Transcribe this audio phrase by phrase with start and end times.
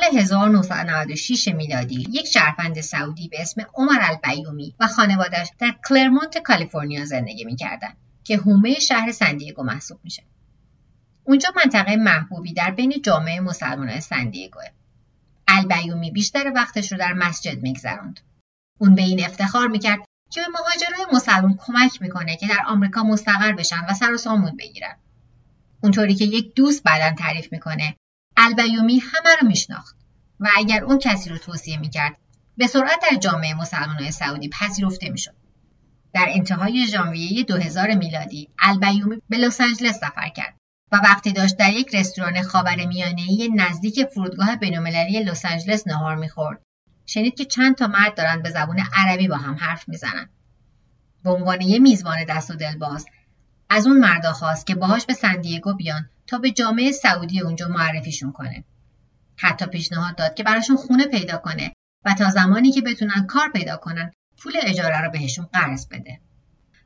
[0.00, 7.04] سال 1996 میلادی یک شهروند سعودی به اسم عمر البیومی و خانوادش در کلرمونت کالیفرنیا
[7.04, 10.22] زندگی می‌کردند که حومه شهر سندیگو محسوب میشه.
[11.24, 14.64] اونجا منطقه محبوبی در بین جامعه مسلمانان سندیگوه.
[15.48, 18.20] البیومی بیشتر وقتش رو در مسجد میگذراند.
[18.78, 23.52] اون به این افتخار می‌کرد که به مهاجرای مسلمان کمک می‌کنه که در آمریکا مستقر
[23.52, 24.96] بشن و سر و سامون بگیرن.
[25.82, 27.96] اونطوری که یک دوست بعدا تعریف می‌کنه
[28.42, 29.96] البیومی همه رو میشناخت
[30.40, 32.16] و اگر اون کسی رو توصیه می‌کرد
[32.56, 35.34] به سرعت در جامعه مسلمانان سعودی پذیرفته می‌شد.
[36.14, 40.54] در انتهای ژانویه 2000 میلادی البیومی به لس آنجلس سفر کرد
[40.92, 46.62] و وقتی داشت در یک رستوران خاورمیانه‌ای نزدیک فرودگاه بین‌المللی لس آنجلس نهار می‌خورد
[47.06, 50.30] شنید که چند تا مرد دارند به زبان عربی با هم حرف می‌زنند
[51.24, 53.06] به عنوان یه میزبان دست و دلباز
[53.70, 58.32] از اون مردا خواست که باهاش به سندیگو بیان تا به جامعه سعودی اونجا معرفیشون
[58.32, 58.64] کنه.
[59.36, 61.72] حتی پیشنهاد داد که براشون خونه پیدا کنه
[62.04, 66.20] و تا زمانی که بتونن کار پیدا کنن پول اجاره رو بهشون قرض بده.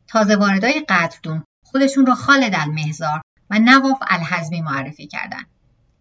[0.09, 5.45] تازه واردای قدردون خودشون رو خالد المهزار و نواف الحزمی معرفی کردن.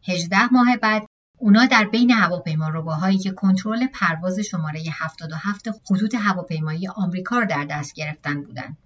[0.07, 1.05] 18 ماه بعد
[1.37, 7.65] اونا در بین هواپیما روباهایی که کنترل پرواز شماره 77 خطوط هواپیمایی آمریکا رو در
[7.65, 8.77] دست گرفتن بودند.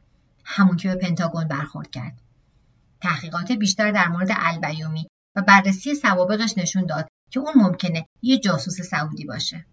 [0.46, 2.27] همون که به پنتاگون برخورد کرد.
[3.08, 8.82] تحقیقات بیشتر در مورد البیومی و بررسی سوابقش نشون داد که اون ممکنه یه جاسوس
[8.82, 9.66] سعودی باشه.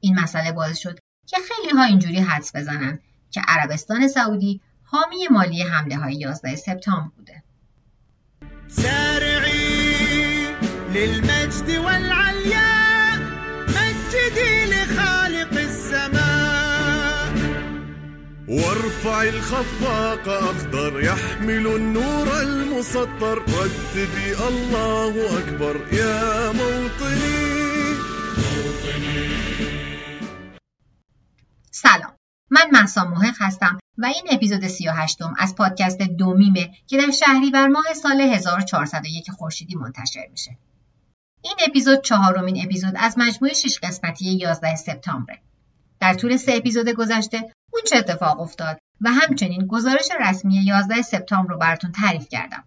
[0.00, 2.98] این مسئله باعث شد که خیلی ها اینجوری حدس بزنن
[3.30, 7.42] که عربستان سعودی حامی مالی حمله های 11 سپتامبر بوده.
[10.94, 11.70] للمجد
[13.68, 15.23] مجدی لخالق
[18.48, 27.94] وارفع الخفاق أخضر يحمل النور المسطر رددي الله أكبر يا موطني
[31.70, 32.12] سلام
[32.50, 37.94] من محسا محق هستم و این اپیزود 38 از پادکست دومیمه که در شهریور ماه
[37.94, 40.58] سال 1401 خورشیدی منتشر میشه.
[41.42, 45.40] این اپیزود چهارمین اپیزود از مجموعه 6 قسمتی 11 سپتامبره.
[46.00, 51.52] در طول سه اپیزود گذشته اون چه اتفاق افتاد و همچنین گزارش رسمی 11 سپتامبر
[51.52, 52.64] رو براتون تعریف کردم.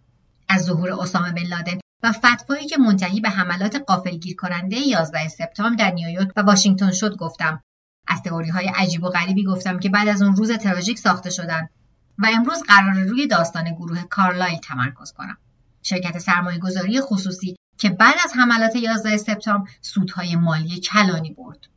[0.49, 5.75] از ظهور اسامه بن لادن و فتوایی که منتهی به حملات قافلگیر کننده 11 سپتامبر
[5.75, 7.63] در نیویورک و واشنگتن شد گفتم.
[8.07, 11.69] از تئوری های عجیب و غریبی گفتم که بعد از اون روز تراژیک ساخته شدن
[12.17, 15.37] و امروز قرار روی داستان گروه کارلایل تمرکز کنم.
[15.83, 21.67] شرکت سرمایه گذاری خصوصی که بعد از حملات 11 سپتامبر سودهای مالی کلانی برد.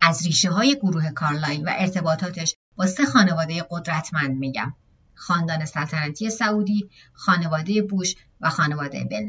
[0.00, 4.74] از ریشه های گروه کارلایل و ارتباطاتش با سه خانواده قدرتمند میگم.
[5.14, 9.28] خاندان سلطنتی سعودی، خانواده بوش و خانواده بن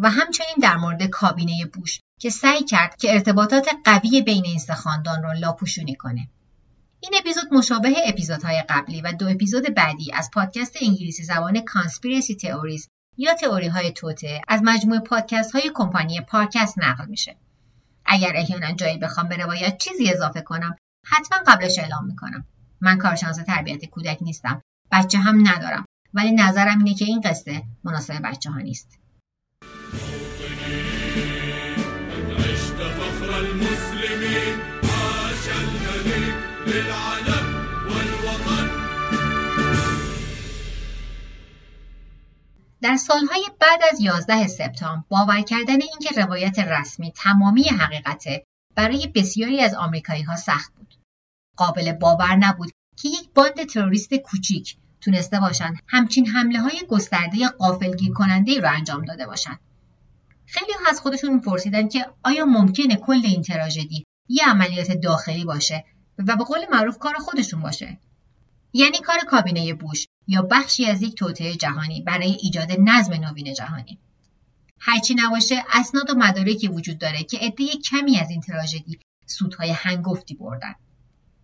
[0.00, 4.74] و همچنین در مورد کابینه بوش که سعی کرد که ارتباطات قوی بین این سه
[4.74, 6.28] خاندان را لاپوشونی کنه.
[7.00, 12.88] این اپیزود مشابه اپیزودهای قبلی و دو اپیزود بعدی از پادکست انگلیسی زبان Conspiracy Theories
[13.16, 17.36] یا تئوری های توطئه از مجموعه پادکست های کمپانی Parcast نقل میشه.
[18.06, 22.46] اگر احیانا جایی بخوام به روایت چیزی اضافه کنم حتما قبلش اعلام می‌کنم.
[22.80, 24.62] من کارشناس تربیت کودک نیستم.
[24.92, 25.84] بچه هم ندارم.
[26.14, 28.98] ولی نظرم اینه که این قصه مناسب بچه ها نیست
[42.86, 49.60] در سالهای بعد از 11 سپتامبر باور کردن اینکه روایت رسمی تمامی حقیقته برای بسیاری
[49.60, 50.94] از آمریکایی ها سخت بود.
[51.56, 58.12] قابل باور نبود که یک باند تروریست کوچیک تونسته باشند همچین حمله های گسترده قافلگیر
[58.12, 59.60] کننده رو انجام داده باشند.
[60.46, 65.84] خیلی ها از خودشون میپرسیدن که آیا ممکنه کل این تراژدی یه عملیات داخلی باشه
[66.18, 67.98] و به قول معروف کار خودشون باشه
[68.72, 73.98] یعنی کار کابینه بوش یا بخشی از یک توطعه جهانی برای ایجاد نظم نوین جهانی.
[74.80, 80.34] هرچی نباشه اسناد و مدارکی وجود داره که عده کمی از این تراژدی سودهای هنگفتی
[80.34, 80.74] بردن.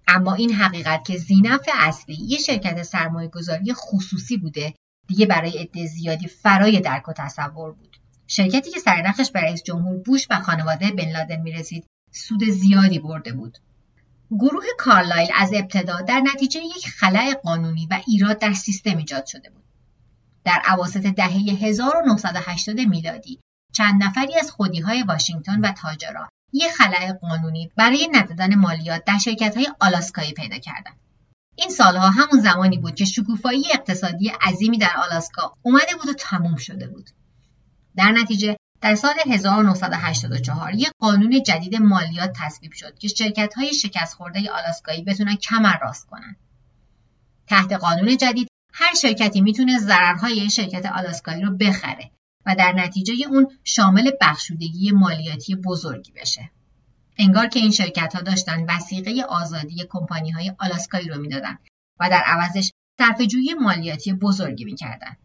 [0.09, 4.75] اما این حقیقت که زینف اصلی یه شرکت سرمایه گذاری خصوصی بوده
[5.09, 7.97] دیگه برای عده زیادی فرای درک و تصور بود.
[8.27, 13.33] شرکتی که سرنخش به رئیس جمهور بوش و خانواده بن لادن می‌رسید سود زیادی برده
[13.33, 13.59] بود.
[14.39, 19.51] گروه کارلایل از ابتدا در نتیجه یک خلع قانونی و ایراد در سیستم ایجاد شده
[19.51, 19.65] بود.
[20.45, 23.41] در عواسط دهه 1980 میلادی
[23.73, 29.57] چند نفری از خودیهای واشنگتن و تاجران یک خلع قانونی برای ندادن مالیات در شرکت
[29.57, 30.97] های آلاسکایی پیدا کردند.
[31.57, 36.57] این سالها همون زمانی بود که شکوفایی اقتصادی عظیمی در آلاسکا اومده بود و تموم
[36.57, 37.11] شده بود.
[37.97, 44.15] در نتیجه در سال 1984 یک قانون جدید مالیات تصویب شد که شرکت های شکست
[44.15, 46.37] خورده آلاسکایی بتونن کمر راست کنن.
[47.47, 52.11] تحت قانون جدید هر شرکتی می‌تونه ضررهای شرکت آلاسکایی رو بخره
[52.47, 56.51] و در نتیجه اون شامل بخشودگی مالیاتی بزرگی بشه.
[57.19, 61.59] انگار که این شرکت ها داشتن وسیقه آزادی کمپانی های آلاسکایی رو می‌دادن
[62.01, 65.17] و در عوضش صرفه‌جویی مالیاتی بزرگی می‌کردن.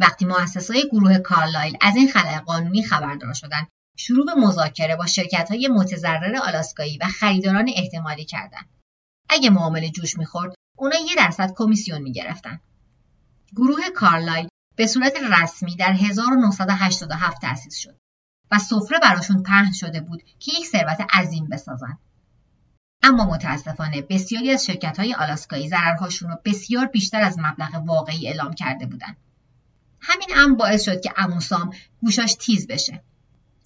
[0.00, 5.48] وقتی مؤسسای گروه کارلایل از این خلای قانونی خبردار شدند شروع به مذاکره با شرکت
[5.50, 8.68] های متضرر آلاسکایی و خریداران احتمالی کردند
[9.28, 12.60] اگه معامله جوش می‌خورد اونا یه درصد کمیسیون می‌گرفتن
[13.56, 17.96] گروه کارلایل به صورت رسمی در 1987 تأسیس شد
[18.50, 21.98] و سفره براشون پهن شده بود که یک ثروت عظیم بسازن.
[23.02, 28.54] اما متاسفانه بسیاری از شرکت های آلاسکایی ضررهاشون رو بسیار بیشتر از مبلغ واقعی اعلام
[28.54, 29.16] کرده بودند.
[30.00, 33.02] همین امر باعث شد که اموسام گوشاش تیز بشه.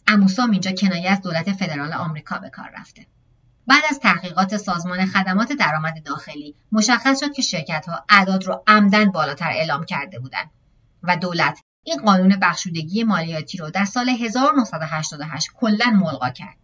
[0.07, 3.07] اموسام اینجا کنایه از دولت فدرال آمریکا به کار رفته.
[3.67, 9.05] بعد از تحقیقات سازمان خدمات درآمد داخلی مشخص شد که شرکت ها اعداد رو عمدن
[9.05, 10.51] بالاتر اعلام کرده بودند
[11.03, 16.57] و دولت این قانون بخشودگی مالیاتی رو در سال 1988 کلا ملغا کرد.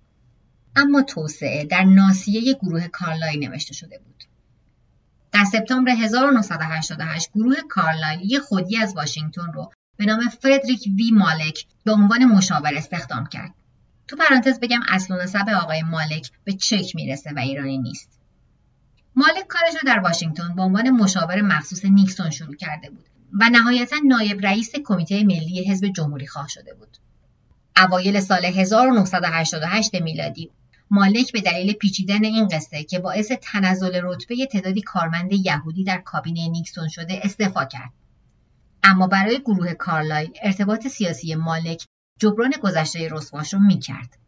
[0.77, 4.25] اما توسعه در ناسیه گروه کارلای نوشته شده بود.
[5.33, 11.67] در سپتامبر 1988 گروه کارلایل یک خودی از واشنگتن رو به نام فردریک وی مالک
[11.85, 13.55] به عنوان مشاور استخدام کرد.
[14.09, 18.21] تو پرانتز بگم اصل و نسب آقای مالک به چک می‌رسه و ایرانی نیست.
[19.17, 23.05] مالک کارش رو در واشنگتن به عنوان مشاور مخصوص نیکسون شروع کرده بود
[23.41, 26.97] و نهایتا نایب رئیس کمیته ملی حزب جمهوری خواه شده بود.
[27.77, 30.51] اوایل سال 1988 میلادی
[30.93, 36.49] مالک به دلیل پیچیدن این قصه که باعث تنزل رتبه تعدادی کارمند یهودی در کابینه
[36.49, 37.91] نیکسون شده استعفا کرد.
[38.83, 41.87] اما برای گروه کارلایل ارتباط سیاسی مالک
[42.19, 44.19] جبران گذشته رسواش رو می‌کرد.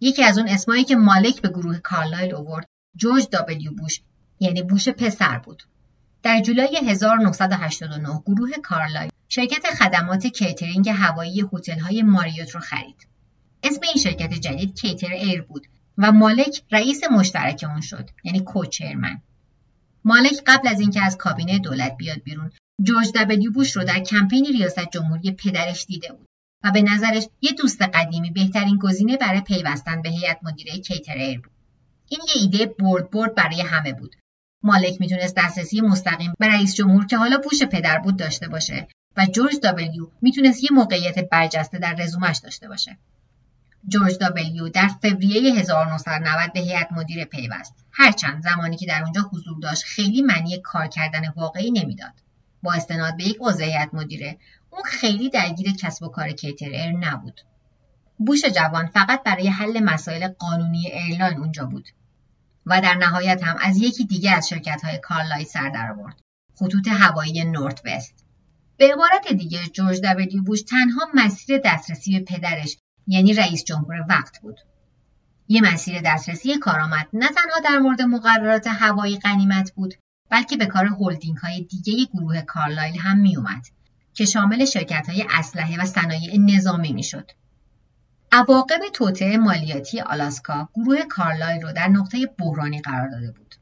[0.00, 4.00] یکی از اون اسمایی که مالک به گروه کارلایل اوورد جورج دابلیو بوش
[4.40, 5.62] یعنی بوش پسر بود.
[6.22, 13.06] در جولای 1989 گروه کارلایل شرکت خدمات کیترینگ هوایی هتل‌های ماریوت رو خرید.
[13.62, 15.66] اسم این شرکت جدید Caterair بود.
[15.98, 19.22] و مالک رئیس مشترک اون شد یعنی co-chairman.
[20.04, 22.52] مالک قبل از اینکه از کابینه دولت بیاد بیرون
[22.82, 26.26] جورج دبلیو بوش رو در کمپین ریاست جمهوری پدرش دیده بود
[26.64, 31.52] و به نظرش یه دوست قدیمی بهترین گزینه برای پیوستن به هیئت مدیره کیتر بود.
[32.08, 34.16] این یه ایده برد برد برای همه بود.
[34.62, 39.26] مالک می‌تونست دسترسی مستقیم به رئیس جمهور که حالا بوش پدر بود داشته باشه و
[39.26, 42.98] جورج دابلیو می‌تونست یه موقعیت برجسته در رزومش داشته باشه.
[43.88, 47.74] جورج دابلیو در فوریه 1990 به هیئت مدیره پیوست.
[47.92, 52.12] هرچند زمانی که در اونجا حضور داشت خیلی معنی کار کردن واقعی نمی‌داد.
[52.62, 54.38] با استناد به یک عضو هیئت مدیره
[54.70, 57.40] اون خیلی درگیر کسب و کار Caterair نبود.
[58.18, 61.88] بوش جوان فقط برای حل مسائل قانونی ایرلاین اونجا بود
[62.66, 66.20] و در نهایت هم از یکی دیگه از شرکت های کارلایل سر در آورد.
[66.54, 68.24] خطوط هوایی Northwest
[68.76, 72.76] به عبارت دیگه جورج دبلیو بوش تنها مسیر دسترسی به پدرش
[73.08, 74.60] یعنی رئیس جمهور وقت بود.
[75.48, 79.94] یه مسیر دسترسی کارآمد نه تنها در مورد مقررات هوایی غنیمت بود
[80.30, 83.66] بلکه به کار هلدینگ های دیگه گروه کارلایل هم می اومد
[84.14, 87.30] که شامل شرکت های اسلحه و صنایع نظامی می شد.
[88.32, 93.54] عواقب توطئه مالیاتی آلاسکا گروه کارلایل رو در نقطه بحرانی قرار داده بود.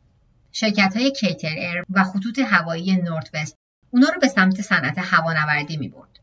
[0.52, 3.56] شرکت های Caterair و خطوط هوایی Northwest
[3.90, 6.18] اونا رو به سمت صنعت هوانوردی می برد.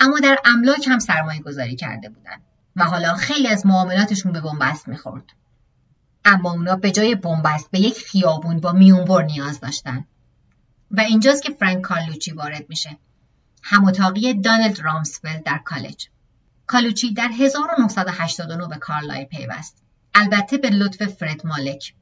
[0.00, 2.36] اما در املاک هم سرمایه گذاری کرده بودن
[2.76, 5.24] و حالا خیلی از معاملاتشون به بن‌بست می‌خورد.
[6.24, 10.04] اما اونا به جای بنبست به یک خیابون با میونبر نیاز داشتن.
[10.90, 12.96] و اینجاست که فرانک کارلوچی وارد میشه.
[13.62, 16.08] هموتاقی دانلد رامسفلد در کالج.
[16.66, 19.82] کالوچی در 1989 به کارلای پیوست.
[20.14, 21.94] البته به لطف فرد مالک.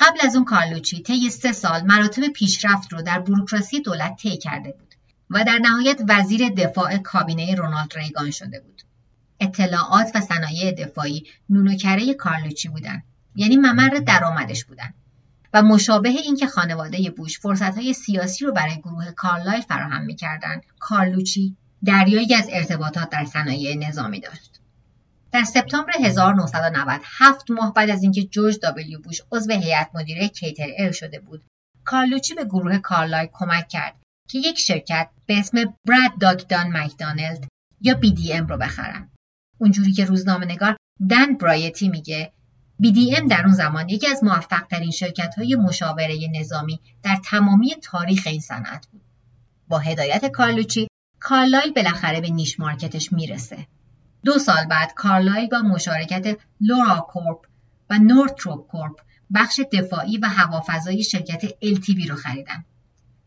[0.00, 4.72] قبل از اون کارلوچی طی سه سال مراتب پیشرفت رو در بروکراسی دولت طی کرده
[4.72, 4.87] بود.
[5.30, 8.82] و در نهایت وزیر دفاع کابینه رونالد ریگان شده بود.
[9.40, 13.02] اطلاعات و صنایع دفاعی نونوکره کارلوچی بودند.
[13.34, 14.94] یعنی ممر درآمدش بودند.
[15.54, 22.34] و مشابه اینکه خانواده بوش فرصتهای سیاسی رو برای گروه کارلای فراهم می‌کردند کارلوچی دریایی
[22.34, 24.60] از ارتباطات در صنایع نظامی داشت.
[25.32, 30.68] در سپتامبر 1990 هفت ماه بعد از اینکه جورج دابلیو بوش عضو هیئت مدیره کیتر
[30.78, 31.42] ایر شده بود
[31.84, 33.94] کارلوچی به گروه کارلای کمک کرد.
[34.28, 37.48] که یک شرکت به اسم براد داکدان مکدانلد
[37.80, 39.08] یا BDM رو بخرن.
[39.58, 40.76] اونجوری که روزنامه نگار
[41.10, 42.32] دن برایدی میگه
[42.82, 48.26] BDM در اون زمان یکی از موفق ترین شرکت های مشاوره نظامی در تمامی تاریخ
[48.26, 49.02] این صنعت بود.
[49.68, 50.88] با هدایت کارلوچی
[51.20, 53.66] کارلایل بالاخره به niche market ش می‌رسه
[54.24, 57.46] دو سال بعد کارلایل با مشارکت Loral Corp
[57.90, 59.00] و Northrop Corp
[59.34, 62.64] بخش دفاعی و هوافضایی شرکت LTV رو خریدن.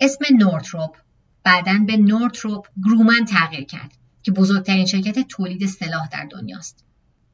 [0.02, 0.98] اسم نورتروپ
[1.44, 3.92] بعدا به نورتروپ گرومن تغییر کرد
[4.24, 6.86] که بزرگترین شرکت تولید سلاح در دنیاست.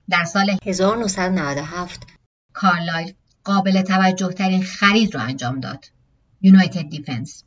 [0.09, 2.07] در سال 1997
[2.53, 5.85] کارلایل قابل توجه ترین خرید را انجام داد.
[6.41, 7.43] یونایتد دیفنس.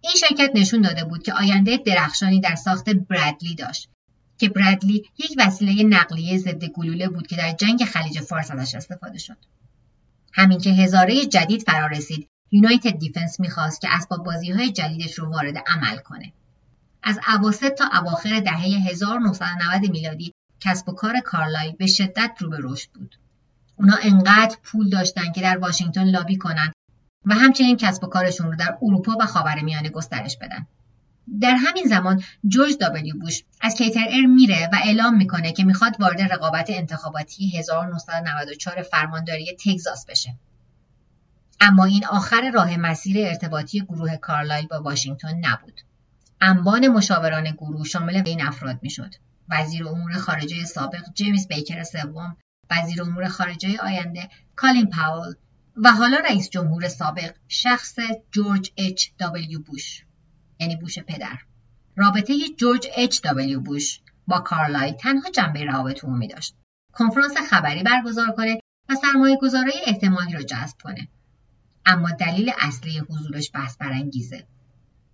[0.00, 3.88] این شرکت نشون داده بود که آینده درخشانی در ساخت برادلی داشت
[4.38, 9.18] که برادلی یک وسیله نقلیه ضد گلوله بود که در جنگ خلیج فارس ازش استفاده
[9.18, 9.36] شد.
[10.32, 15.30] همین که هزاره جدید فرا رسید یونایتد دیفنس می‌خواست که اسباب بازی های جدیدش رو
[15.30, 16.32] وارد عمل کنه.
[17.02, 22.58] از اواسط تا اواخر دهه 1990 میلادی کسب و کار کارلایل به شدت رو به
[22.60, 23.16] رشد بود.
[23.76, 26.72] اونا انقدر پول داشتن که در واشنگتن لابی کنن
[27.26, 30.66] و همچنین کسب و کارشون رو در اروپا و خاورمیانه گسترش بدن.
[31.40, 35.96] در همین زمان جورج دابلیو بوش از کیتر ایر میره و اعلام می‌کنه که می‌خواد
[36.00, 40.34] وارد رقابت انتخاباتی 1994 فرمانداری تگزاس بشه.
[41.66, 45.80] اما این آخر راه مسیر ارتباطی گروه کارلایل با واشنگتن نبود.
[46.40, 49.14] انبان مشاوران گروه شامل این افراد می‌شد.
[49.48, 52.36] وزیر امور خارجه سابق جیمز بیکر سوم،
[52.70, 55.34] وزیر امور خارجه آینده کالین پاول
[55.76, 57.96] و حالا رئیس جمهور سابق شخص
[58.32, 60.04] جورج اچ دبلیو بوش
[60.60, 61.38] یعنی بوش پدر
[61.96, 66.54] رابطه جورج اچ دبلیو بوش با کارلای تنها جنبه روابط عمومی داشت
[66.92, 71.08] کنفرانس خبری برگزار کنه و سرمایه گذارای احتمالی را جذب کنه
[71.86, 74.46] اما دلیل اصلی حضورش بحث برانگیزه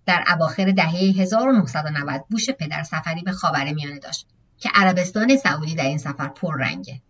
[0.05, 5.97] در اواخر دهه 1990 بوش پدر سفری به خاورمیانه داشت که عربستان سعودی در این
[5.97, 7.01] سفر پررنگه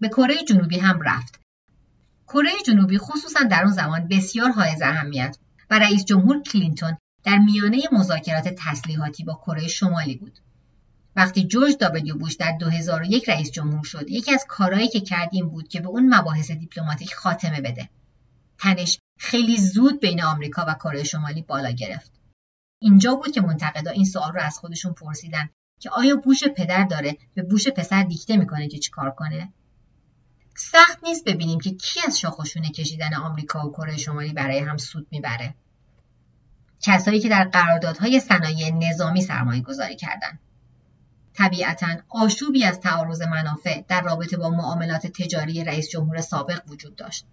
[0.00, 1.40] به کره جنوبی هم رفت
[2.28, 5.36] کره جنوبی خصوصا در آن زمان بسیار حائز اهمیت
[5.70, 10.38] و رئیس جمهور کلینتون در میانه مذاکرات تسلیحاتی با کره شمالی بود.
[11.16, 15.48] وقتی جورج دابلیو بوش در 2001 رئیس جمهور شد، یکی از کارهایی که کرد این
[15.48, 17.88] بود که به اون مباحث دیپلماتیک خاتمه بده.
[18.60, 22.12] تنش خیلی زود بین آمریکا و کره شمالی بالا گرفت.
[22.82, 25.48] اینجا بود که منتقدا این سوال رو از خودشون پرسیدن
[25.78, 29.52] که آیا بوش پدر داره به بوش پسر دیکته می‌کنه که چیکار کنه؟
[30.56, 35.06] سخت نیست ببینیم که کی از شاخشونه کشیدن آمریکا و کره شمالی برای هم سود
[35.10, 35.54] می‌بره.
[36.82, 40.38] کسایی که در قراردادهای صنایع نظامی سرمایه گذاری کردند.
[41.34, 47.26] طبیعتا آشوبی از تعارض منافع در رابطه با معاملات تجاری رئیس جمهور سابق وجود داشت.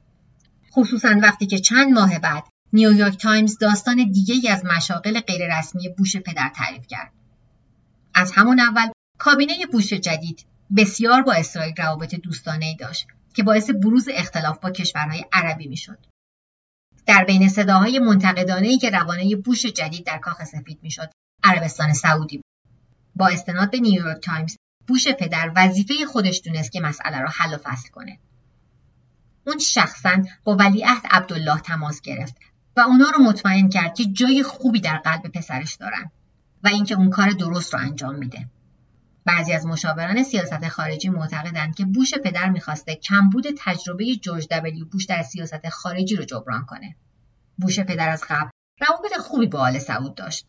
[0.77, 2.43] خصوصا وقتی که چند ماه بعد
[2.73, 7.11] نیویورک تایمز داستان دیگه از مشاغل غیررسمی بوش پدر تعریف کرد.
[8.13, 10.45] از همون اول کابینه بوش جدید
[10.77, 15.97] بسیار با اسرائیل روابط دوستانه ای داشت که باعث بروز اختلاف با کشورهای عربی می‌شد.
[17.05, 21.09] در بین صداهای منتقدانه ای که روانه بوش جدید در کاخ سفید می‌شد
[21.43, 22.45] عربستان سعودی بود.
[23.15, 24.55] با استناد به نیویورک تایمز
[24.87, 28.19] بوش پدر وظیفه خودش دونست که مسئله را حل و فصل کنه.
[29.47, 32.35] اون شخصا با ولیعهد عبدالله تماس گرفت
[32.77, 36.11] و اونا رو مطمئن کرد که جای خوبی در قلب پسرش دارن
[36.63, 38.47] و اینکه اون کار درست رو انجام میده.
[39.25, 45.05] بعضی از مشاوران سیاست خارجی معتقدند که بوش پدر می‌خواسته کمبود تجربه جورج دبلیو بوش
[45.05, 46.95] در سیاست خارجی رو جبران کنه.
[47.57, 48.49] بوش پدر از قبل
[48.87, 50.45] روابط خوبی با آل سعود داشت.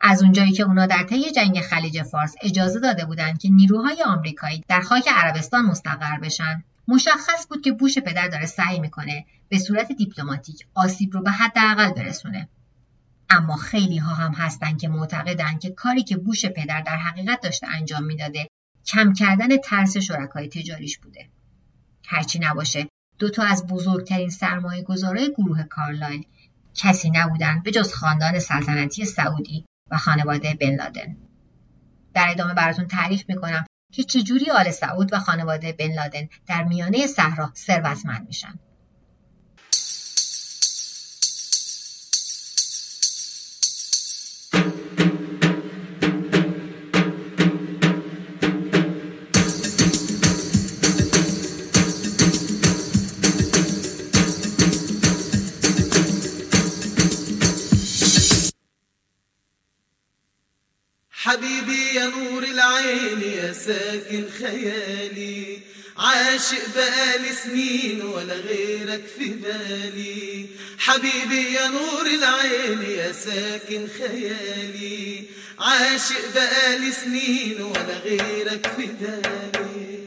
[0.00, 4.64] از اونجایی که اونا در طی جنگ خلیج فارس اجازه داده بودند که نیروهای آمریکایی
[4.68, 9.92] در خاک عربستان مستقر بشن، مشخص بود که بوش پدر داره سعی می‌کنه به صورت
[9.92, 12.48] دیپلماتیک آسیب رو به حداقل برسونه.
[13.30, 17.66] اما خیلی ها هم هستن که معتقدن که کاری که بوش پدر در حقیقت داشته
[17.66, 18.48] انجام می‌داده
[18.86, 21.28] کم کردن ترس شرکای تجاریش بوده.
[22.06, 26.26] هرچی نباشه دو تا از بزرگترین سرمایه گذاره گروه کارلایل
[26.74, 31.16] کسی نبودن به جز خاندان سلطنتی سعودی و خانواده بن لادن.
[32.14, 37.06] در ادامه براتون تعریف می‌کنم که چجوری آل سعود و خانواده بن لادن در میانه
[37.06, 38.58] صحرا ثروتمند میشن.
[64.38, 65.58] خيالي
[65.98, 70.46] عاشق بقالي سنين ولا غيرك في بالي
[70.78, 75.24] حبيبي يا نور العين يا ساكن خيالي
[75.58, 79.98] عاشق بقالي سنين ولا غيرك في بالي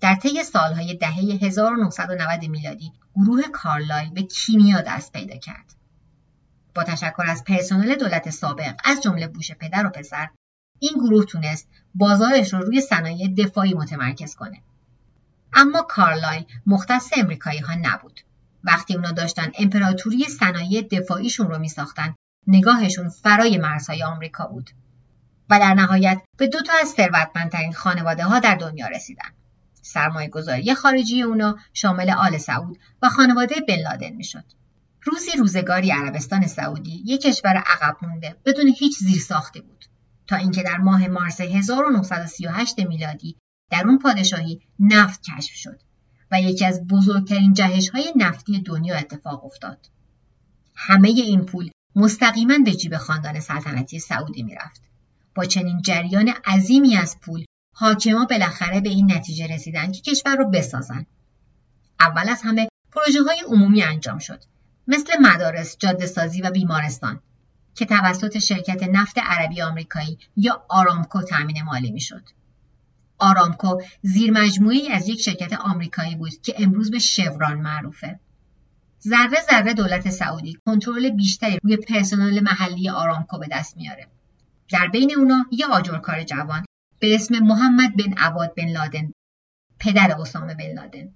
[0.00, 5.79] در طی سالهای دهه 1990 میلادی گروه کارلایل به کیمیا دست پیدا کرد.
[6.74, 10.28] با تشکر از پرسنل دولت سابق از جمله بوش پدر و پسر
[10.78, 14.60] این گروه تونست بازارش رو روی صنایع دفاعی متمرکز کنه.
[15.52, 18.20] اما کارلایل مختص امریکایی ها نبود.
[18.64, 22.14] وقتی اونا داشتن امپراتوری صنایع دفاعیشون رو میساختن
[22.46, 24.70] نگاهشون فرای مرزهای آمریکا بود
[25.50, 29.30] و در نهایت به دو تا از ثروتمندترین خانواده ها در دنیا رسیدن.
[29.82, 34.44] سرمایه گذاری خارجی اونا شامل آل سعود و خانواده بن لادن می‌شد.
[35.02, 39.84] روزی روزگاری عربستان سعودی یک کشور عقب مونده بدون هیچ زیرساختی بود
[40.26, 43.36] تا اینکه در ماه مارس 1938 میلادی
[43.70, 45.80] در اون پادشاهی نفت کشف شد
[46.30, 49.86] و یکی از بزرگترین جهش های نفتی دنیا اتفاق افتاد.
[50.74, 54.82] همه این پول مستقیما به جیب خاندان سلطنتی سعودی می‌رفت.
[55.34, 60.50] با چنین جریان عظیمی از پول حاکما بالاخره به این نتیجه رسیدن که کشور رو
[60.50, 61.06] بسازن.
[62.00, 64.42] اول از همه پروژه های عمومی انجام شد
[64.90, 67.20] مثل مدارس، جاده سازی و بیمارستان
[67.74, 72.22] که توسط شرکت نفت عربی آمریکایی یا آرامکو تامین مالی می‌شد.
[73.18, 78.20] آرامکو زیر مجموعی از یک شرکت آمریکایی بود که امروز به شوران معروفه.
[79.02, 84.06] ذره ذره دولت سعودی کنترل بیشتری روی پرسنل محلی آرامکو به دست میاره.
[84.72, 86.64] در بین اونا یه آجرکار جوان
[86.98, 89.12] به اسم محمد بن عباد بن لادن
[89.78, 91.08] پدر اسامه بن لادن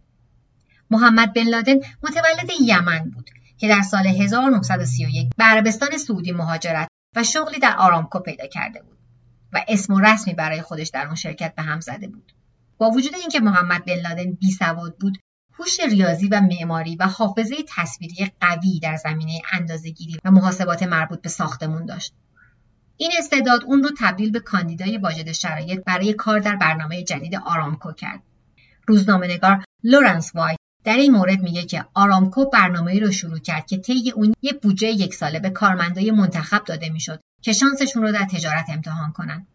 [0.90, 7.24] محمد بن لادن متولد یمن بود که در سال 1931 به عربستان سعودی مهاجرت و
[7.24, 8.98] شغلی در آرامکو پیدا کرده بود
[9.52, 12.32] و اسم و رسمی برای خودش در اون شرکت به هم زده بود.
[12.78, 15.18] با وجود اینکه محمد بن لادن بی سواد بود،
[15.58, 21.28] هوش ریاضی و معماری و حافظه تصویری قوی در زمینه اندازهگیری و محاسبات مربوط به
[21.28, 22.14] ساختمون داشت.
[22.96, 27.92] این استعداد اون رو تبدیل به کاندیدای واجد شرایط برای کار در برنامه جدید آرامکو
[27.92, 28.22] کرد.
[28.86, 34.10] روزنامه‌نگار لورنس وای در این مورد میگه که آرامکو برنامه رو شروع کرد که طی
[34.10, 38.66] اون یه بودجه یک ساله به کارمندای منتخب داده می‌شد که شانسشون رو در تجارت
[38.68, 39.46] امتحان کنن.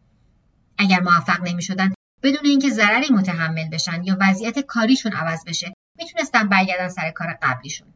[0.77, 6.89] اگر موفق نمی‌شدن بدون اینکه ضرری متحمل بشن یا وضعیت کاریشون عوض بشه می‌تونستن برگردن
[6.89, 7.87] سر کار قبلیشون.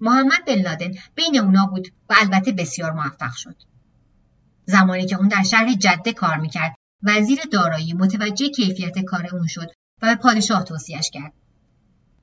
[0.00, 3.56] محمد بن لادن بین اونا بود و البته بسیار موفق شد.
[4.66, 9.70] زمانی که اون در شهر جده کار می‌کرد وزیر دارایی متوجه کیفیت کار اون شد
[10.02, 11.32] و به پادشاه توصیهش کرد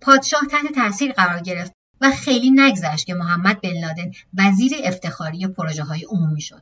[0.02, 5.84] پادشاه تحت تاثیر قرار گرفت و خیلی نگذشت که محمد بن لادن وزیر افتخاری پروژه
[5.84, 6.62] های عمومی شد.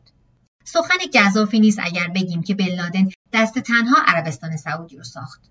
[0.64, 5.42] سخن گذافی نیست اگر بگیم که بن لادن دست تنها عربستان سعودی رو ساخت.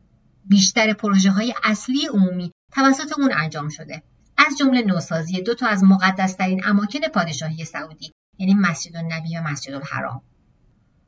[0.45, 4.03] بیشتر پروژه های اصلی عمومی توسط اون انجام شده.
[4.37, 9.75] از جمله نوسازی دو تا از مقدسترین اماکن پادشاهی سعودی یعنی مسجد النبی و مسجد
[9.75, 10.23] الحرام.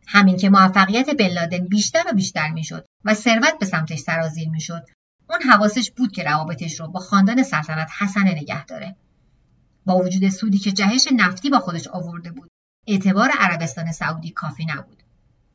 [0.07, 4.87] همین که موفقیت بن بیشتر و بیشتر می‌شد و ثروت به سمتش سرازیر می‌شد
[5.31, 8.97] اون حواسش بود که روابطش رو با خاندان سلطنت حسنه نگه داره.
[9.87, 12.49] با وجود سودی که جهش نفتی با خودش آورده بود.
[12.87, 15.03] اعتبار عربستان سعودی کافی نبود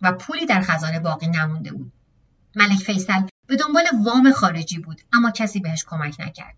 [0.02, 1.92] و پولی در خزانه باقی نمونده بود.
[2.56, 6.56] ملک فیصل به دنبال وام خارجی بود اما کسی بهش کمک نکرد.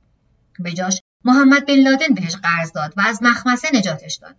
[0.59, 4.35] به جاش محمد بن لادن بهش قرض داد و از مخمسه نجاتش داد.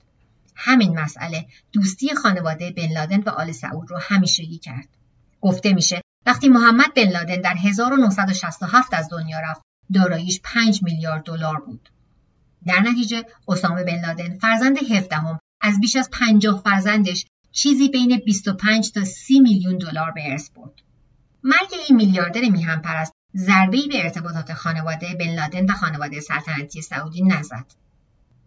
[0.56, 4.88] همین مسئله دوستی خانواده بن لادن و آل سعود رو همیشگی کرد.
[5.40, 9.62] گفته میشه وقتی محمد بن لادن در 1967 از دنیا رفت
[9.94, 11.88] داراییش 5 میلیارد دلار بود.
[12.66, 18.92] در نتیجه اسامه بن لادن فرزند هفدهم از بیش از 50 فرزندش چیزی بین 25
[18.92, 20.72] تا 30 میلیون دلار به ارث برد.
[21.42, 27.22] مرگ این میلیاردر میهم پرست ضربه‌ای به ارتباطات خانواده بن لادن و خانواده سلطنتی سعودی
[27.22, 27.64] نزد.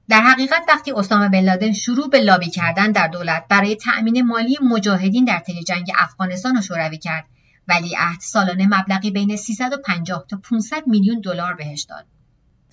[0.10, 4.58] در حقیقت وقتی اسامه بن لادن شروع به لابی کردن در دولت برای تأمین مالی
[4.62, 7.26] مجاهدین در طی جنگ افغانستان و شوروی کرد
[7.68, 12.06] ولیعهد سالانه مبلغی بین 350 تا 500 میلیون دلار بهش داد.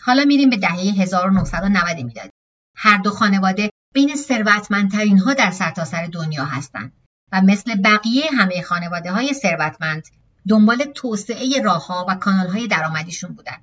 [0.01, 2.31] حالا میریم به دهه 1990 میلادی.
[2.77, 6.93] هر دو خانواده بین ثروتمندترین ها در سرتاسر سر دنیا هستند
[7.33, 10.09] و مثل بقیه همه خانواده های ثروتمند
[10.49, 13.57] دنبال توسعه راهها و کانال های درآمدیشون بودن.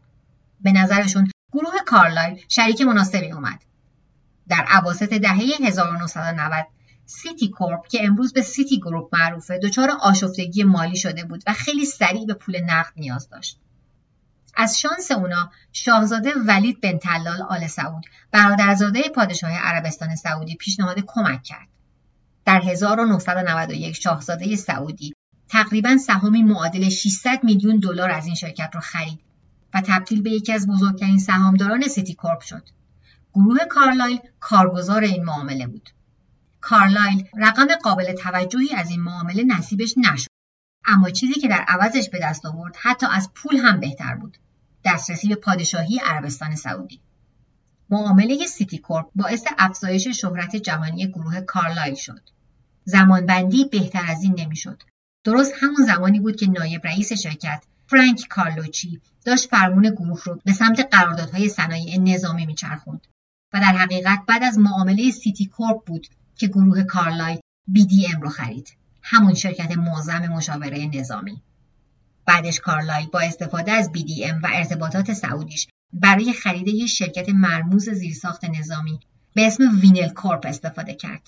[0.61, 3.63] به نظرشون گروه کارلایل شریک مناسبی اومد.
[4.49, 6.67] در اواسط دهه 1990
[7.11, 11.85] سیتی کورپ که امروز به سیتی گروپ معروفه دچار آشفتگی مالی شده بود و خیلی
[11.85, 13.57] سریع به پول نقد نیاز داشت.
[14.55, 21.43] از شانس اونا شاهزاده ولید بن طلال آل سعود برادرزاده پادشاه عربستان سعودی پیشنهاد کمک
[21.43, 21.67] کرد.
[22.45, 25.13] در 1991 شاهزاده سعودی
[25.49, 29.19] تقریبا سهامی معادل 600 میلیون دلار از این شرکت را خرید
[29.73, 32.63] و تبدیل به یکی از بزرگترین سهامداران سیتی کورپ شد.
[33.33, 35.89] گروه کارلایل کارگزار این معامله بود.
[36.61, 40.27] کارلایل رقم قابل توجهی از این معامله نصیبش نشد.
[40.85, 44.37] اما چیزی که در عوضش به دست آورد حتی از پول هم بهتر بود.
[44.85, 47.01] دسترسی به پادشاهی عربستان سعودی.
[47.89, 52.29] معامله سیتی کورپ باعث افزایش شهرت جهانی گروه کارلایل شد.
[52.85, 54.83] زمانبندی بهتر از این نمی‌شد.
[55.23, 60.53] درست همون زمانی بود که نایب رئیس شرکت فرانک کارلوچی داشت فرمون گروه رو به
[60.53, 63.07] سمت قراردادهای صنایع نظامی میچرخوند.
[63.53, 66.07] و در حقیقت بعد از معامله سیتی کورپ بود
[66.41, 67.39] که گروه کارلایل
[67.71, 71.41] BDM رو خرید همون شرکت معظم مشاوره نظامی
[72.25, 78.45] بعدش کارلایل با استفاده از BDM و ارتباطات سعودیش برای خرید یک شرکت مرموز زیرساخت
[78.45, 78.99] نظامی
[79.33, 81.21] به اسم وینل کورپ استفاده کرد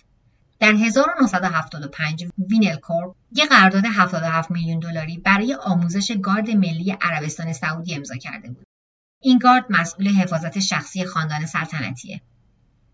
[0.59, 7.95] در 1975 وینل کورپ یک قرارداد 77 میلیون دلاری برای آموزش گارد ملی عربستان سعودی
[7.95, 8.65] امضا کرده بود.
[9.21, 12.21] این گارد مسئول حفاظت شخصی خاندان سلطنتیه.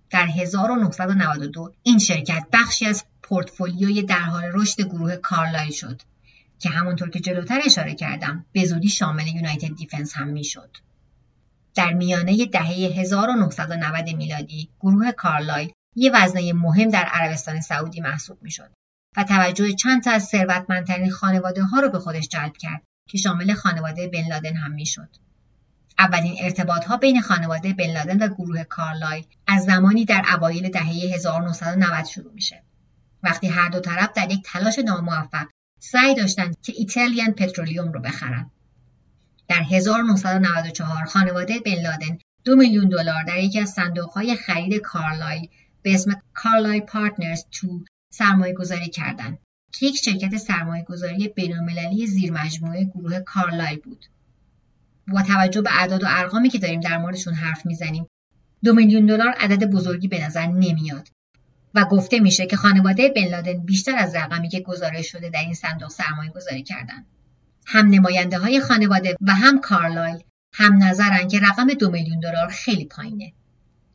[0.09, 6.01] در 1992 این شرکت بخشی از پورتفولیوی در حال رشد گروه کارلایل شد
[6.59, 10.77] که همونطور که جلوتر اشاره کردم به زودی شامل یونایتد دیفنس هم می‌شد.
[11.75, 18.71] در میانه دهه 1990 میلادی گروه کارلایل یه وزنه مهم در عربستان سعودی محسوب می‌شد
[19.17, 23.53] و توجه چند تا از ثروتمندترین خانواده ها رو به خودش جلب کرد که شامل
[23.53, 25.09] خانواده بن لادن هم می‌شد.
[25.99, 31.13] اولین ارتباط ها بین خانواده بن لادن و گروه کارلای از زمانی در اوایل دهه
[31.15, 32.63] 1990 شروع میشه.
[33.23, 35.47] وقتی هر دو طرف در یک تلاش ناموفق
[35.79, 38.51] سعی داشتند که ایتالیان پترولیوم رو بخرن.
[39.47, 45.47] در 1994 خانواده بن لادن دو میلیون دلار در یکی از صندوقهای خرید کارلایل
[45.81, 49.37] به اسم کارلای پارتنرز تو سرمایه گذاری کردن
[49.73, 54.05] که یک شرکت سرمایه گذاری بینالمللی زیر مجموعه گروه کارلای بود.
[55.11, 58.07] با توجه به اعداد و ارقامی که داریم در موردشون حرف می‌زنیم
[58.63, 61.07] دو میلیون دلار عدد بزرگی به نظر نمیاد
[61.75, 65.53] و گفته میشه که خانواده بن لادن بیشتر از رقمی که گزارش شده در این
[65.53, 67.05] صندوق سرمایه گذاری کردن.
[67.65, 70.17] هم نماینده های خانواده و هم کارلایل
[70.53, 73.33] هم نظرن که رقم دو میلیون دلار خیلی پایینه.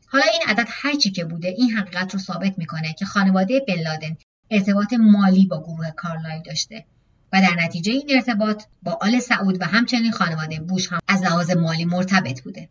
[0.07, 4.17] حالا این عدد هرچی که بوده این حقیقت رو ثابت می‌کنه که خانواده بن لادن
[4.51, 6.85] ارتباط مالی با گروه کارلایل داشته
[7.33, 11.51] و در نتیجه این ارتباط با آل سعود و همچنین خانواده بوش هم از لحاظ
[11.51, 12.69] مالی مرتبط بوده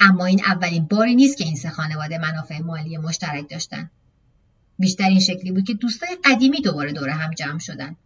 [0.00, 3.90] اما این اولین باری نیست که این سه خانواده منافع مالی مشترک داشتن
[4.78, 7.96] بیشتر این شکلی بود که دوستای قدیمی دوباره دوره هم جمع شدن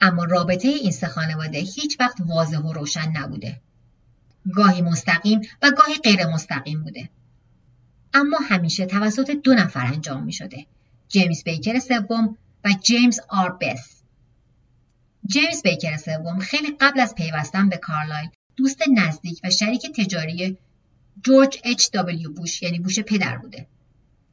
[0.00, 3.60] اما رابطه این سه خانواده هیچ وقت واضح و روشن نبوده
[4.52, 7.08] گاهی مستقیم و گاهی غیر مستقیم بوده.
[8.14, 10.66] اما همیشه توسط دو نفر انجام می شده.
[11.08, 13.95] جیمز بیکر سوم و جیمز آر بس.
[15.26, 20.58] جیمز بیکر سوم خیلی قبل از پیوستن به کارلایل دوست نزدیک و شریک تجاری
[21.24, 23.66] جورج اچ دبلیو بوش یعنی بوش پدر بوده.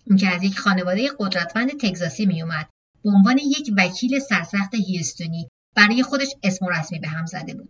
[0.07, 2.69] اون که از یک خانواده قدرتمند تگزاسی می اومد
[3.03, 7.69] به عنوان یک وکیل سرسخت هیستونی برای خودش اسم و رسمی به هم زده بود.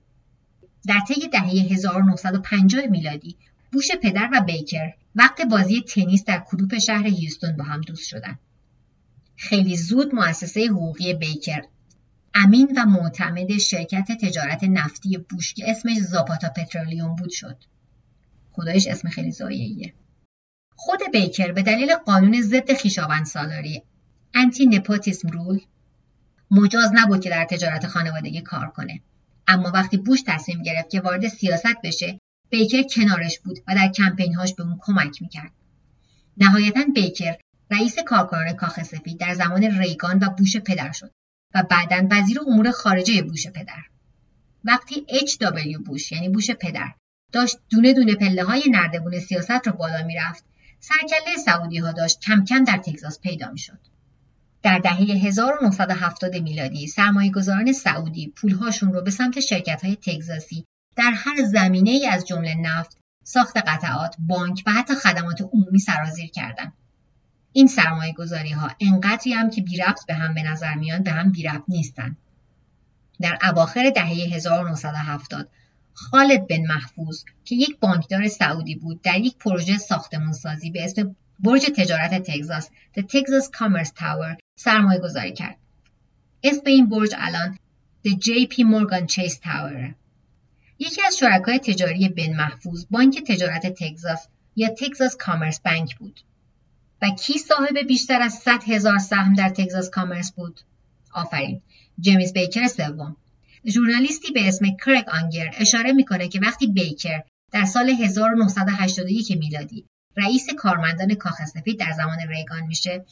[0.88, 3.36] در طی دهه 1950 میلادی
[3.72, 8.40] بوش پدر و بیکر وقت بازی تنیس در کلوپ شهر هیوستون با هم دوست شدند.
[9.36, 11.62] خیلی زود مؤسسه حقوقی بیکر
[12.36, 17.58] امین و معتمد شرکت تجارت نفتی بوش که اسمش زاپاتا پترولیوم بود شد.
[18.52, 19.94] خدایش اسم خیلی زاییه.
[20.76, 23.84] خود بیکر به دلیل قانون ضد خیشاوند سالاری
[24.34, 25.60] انتی نپوتیسم رول
[26.52, 29.02] مجاز نبود که در تجارت خانوادگی کار کنه.
[29.48, 32.20] اما وقتی بوش تصمیم گرفت که وارد سیاست بشه
[32.50, 35.52] بیکر کنارش بود و در کمپین هاش به اون کمک می‌کرد
[36.38, 37.36] نهایتا بیکر
[37.72, 41.12] رئیس کارکنان کاخ سفید در زمان ریگان و بوش پدر شد
[41.54, 43.84] و بعدا وزیر امور خارجه بوش پدر
[44.64, 45.06] وقتی
[45.42, 46.92] دبلیو بوش یعنی بوش پدر
[47.32, 50.44] داشت دونه دونه پله های نردبون سیاست رو بالا می‌رفت
[50.80, 53.80] سرکله سعودی ها داشت کم کم در تگزاس پیدا می‌شد
[54.64, 56.88] در دهه 1970 میلادی
[57.34, 62.56] گذاران سعودی پولهاشون رو به سمت شرکت های تگزاسی در هر زمینه ای از جمله
[62.56, 66.74] نفت، ساخت قطعات، بانک و حتی خدمات عمومی سرازیر کردند.
[67.54, 71.12] این سرمایه گذاری ها انقدری هم که بی ربط به هم به نظر میان به
[71.12, 72.18] هم بی ربط نیستن.
[73.22, 75.50] در اواخر دهه 1970
[75.94, 81.62] خالد بن محفوظ که یک بانکدار سعودی بود در یک پروژه ساختمانسازی به اسم برج
[81.62, 85.58] تجارت تگزاس The Texas Commerce Tower سرمایه گذاری کرد.
[86.44, 87.58] اسم این برج الان
[88.08, 89.94] The JP Morgan Chase Tower
[90.80, 96.20] یکی از شرکای تجاری بن محفوظ بانک تجارت تگزاس یا تگزاس کامرس بانک بود.
[97.04, 100.60] و کی صاحب بیشتر از 100 هزار سهم در تگزاس کامرس بود؟
[101.14, 101.62] آفرین.
[102.00, 103.18] جیمز بیکر سوم.
[103.66, 109.86] ژورنالیستی به اسم کریگ آنگر اشاره می‌کنه که وقتی بیکر در سال 1981 میلادی
[110.18, 113.06] رئیس کارمندان کاخ سفید در زمان ریگان میشه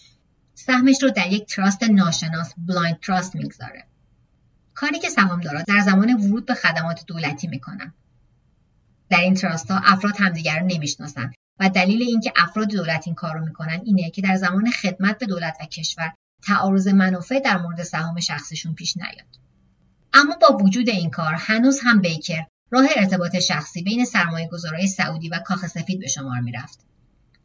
[0.54, 3.84] سهمش رو در یک تراست ناشناس blind trust می‌گذاره
[4.73, 7.93] کاری که سهامدارا در زمان ورود به خدمات دولتی می‌کنن
[9.10, 13.34] در این تراست ها افراد همدیگر رو نمی‌شناسن و دلیل اینکه افراد دولت این کار
[13.34, 17.84] رو می‌کنن اینه که در زمان خدمت به دولت و کشور تعارض منافع در مورد
[17.84, 19.28] سهام شخصشون پیش نیاد.
[20.13, 25.30] اما با وجود این کار هنوز هم بیکر راه ارتباط شخصی بین سرمایه گذارای سعودی
[25.30, 26.80] و کاخ سفید به شمار می‌رفت.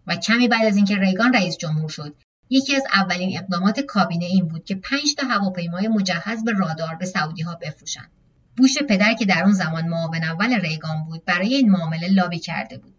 [0.06, 2.14] و کمی بعد از اینکه ریگان رئیس جمهور شد
[2.50, 7.06] یکی از اولین اقدامات کابینه این بود که پنج تا هواپیمای مجهز به رادار به
[7.06, 8.10] سعودی ها بفروشند.
[8.56, 12.78] بوش پدر که در اون زمان معاون اول ریگان بود برای این معامله لابی کرده
[12.78, 12.95] بود.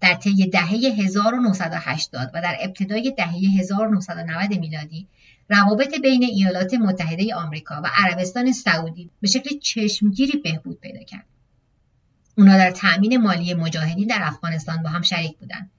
[0.00, 5.08] در طی دهه 1980 و در ابتدای دهه 1990 میلادی
[5.48, 11.26] روابط بین ایالات متحده آمریکا و عربستان سعودی به شکل چشمگیری بهبود پیدا کرد.
[12.38, 15.70] اونا در تأمین مالی مجاهدین در افغانستان با هم شریک بودند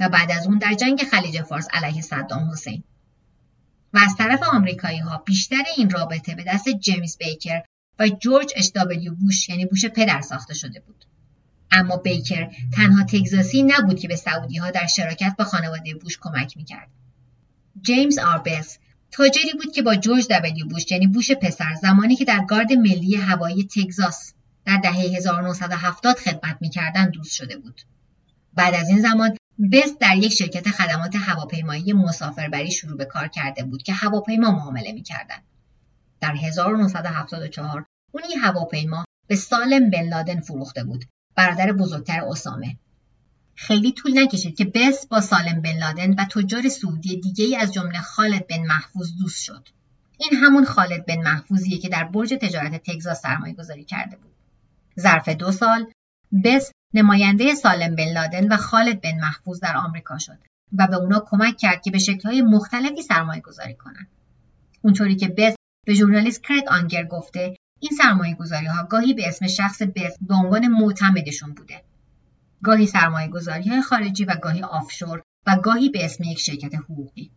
[0.00, 2.82] و بعد از اون در جنگ خلیج فارس علیه صدام حسین
[3.92, 7.62] و از طرف آمریکایی ها بیشتر این رابطه به دست جیمز بیکر
[7.98, 11.04] و جورج اش دابلیو بوش یعنی بوش پدر ساخته شده بود.
[11.72, 16.56] اما بیکر تنها تگزاسی نبود که به سعودی ها در شراکت با خانواده بوش کمک
[16.56, 16.88] می‌کرد.
[17.82, 18.78] جیمز آربس
[19.10, 23.16] تاجری بود که با جورج دبلیو بوش یعنی بوش پسر زمانی که در گارد ملی
[23.16, 24.32] هوایی تگزاس
[24.64, 27.80] در دهه 1970 خدمت می‌کردند دوست شده بود.
[28.54, 29.36] بعد از این زمان
[29.72, 34.92] بست در یک شرکت خدمات هواپیمایی مسافربری شروع به کار کرده بود که هواپیما معامله
[34.92, 35.42] می‌کردند.
[36.20, 42.76] در 1974 اون این هواپیما به سالم بن لادن فروخته بود برادر بزرگتر اسامه.
[43.54, 47.72] خیلی طول نکشید که بس با سالم بن لادن و تجار سعودی دیگه ای از
[47.72, 49.68] جمله خالد بن محفوظ دوست شد.
[50.18, 54.32] این همون خالد بن محفوظیه که در برج تجارت تگزاس سرمایه گذاری کرده بود.
[55.00, 55.92] ظرف دو سال
[56.44, 60.38] بس نماینده سالم بن لادن و خالد بن محفوظ در آمریکا شد
[60.78, 64.08] و به اونا کمک کرد که به شکلهای مختلفی سرمایه گذاری کنند.
[64.82, 65.54] اونطوری که بس
[65.86, 70.34] به ژورنالیست کرگ آنگر گفته این سرمایه گذاری ها گاهی به اسم شخص بس به
[70.34, 71.82] عنوان معتمدشون بوده.
[72.62, 77.30] گاهی سرمایه گذاری های خارجی و گاهی آفشور و گاهی به اسم یک شرکت حقوقی.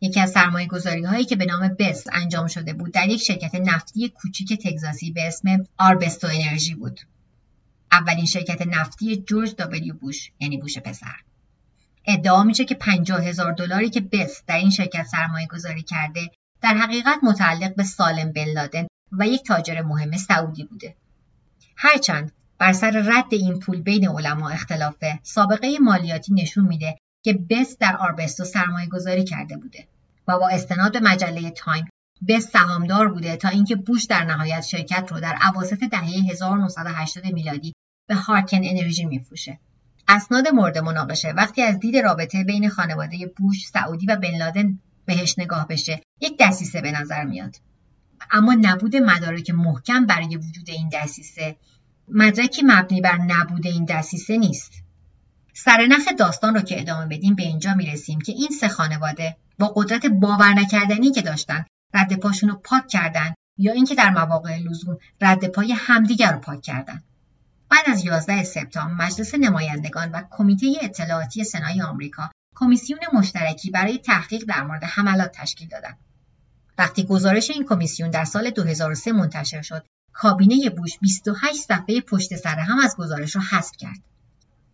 [0.00, 3.54] یکی از سرمایه گذاری هایی که به نام بس انجام شده بود در یک شرکت
[3.54, 7.00] نفتی کوچیک تگزاسی به اسم آربستو انرژی بود.
[7.92, 11.16] اولین شرکت نفتی جورج دابلیو بوش یعنی بوش پسر.
[12.06, 16.30] ادعا میشه که 50 هزار دلاری که بس در این شرکت سرمایه گذاری کرده
[16.62, 18.86] در حقیقت متعلق به سالم بن لادن
[19.18, 20.94] و یک تاجر مهم سعودی بوده.
[21.76, 27.78] هرچند بر سر رد این پول بین علما اختلافه سابقه مالیاتی نشون میده که بس
[27.78, 29.86] در آربستو سرمایه گذاری کرده بوده
[30.28, 31.88] و با استناد به مجله تایم
[32.28, 37.72] بس سهامدار بوده تا اینکه بوش در نهایت شرکت رو در اواسط دهه 1980 میلادی
[38.08, 39.58] به هارکن انرژی میفروشه.
[40.08, 45.38] اسناد مورد مناقشه وقتی از دید رابطه بین خانواده بوش، سعودی و بن لادن بهش
[45.38, 47.56] نگاه بشه یک دسیسه به نظر میاد.
[48.30, 51.56] اما نبود مدارک محکم برای وجود این دسیسه
[52.08, 54.72] مدرکی مبنی بر نبود این دسیسه نیست.
[55.54, 60.06] سرنخ داستان رو که ادامه بدیم به اینجا می‌رسیم که این سه خانواده با قدرت
[60.06, 65.46] باور نکردنی که داشتن رد پاشون رو پاک کردن یا اینکه در مواقع لزوم رد
[65.46, 67.02] پای همدیگر رو پاک کردن.
[67.70, 74.44] بعد از 11 سپتامبر مجلس نمایندگان و کمیته اطلاعاتی سنای آمریکا کمیسیون مشترکی برای تحقیق
[74.48, 75.98] در مورد حملات تشکیل دادند.
[76.78, 82.58] وقتی گزارش این کمیسیون در سال 2003 منتشر شد، کابینه بوش 28 صفحه پشت سر
[82.58, 83.98] هم از گزارش را حذف کرد.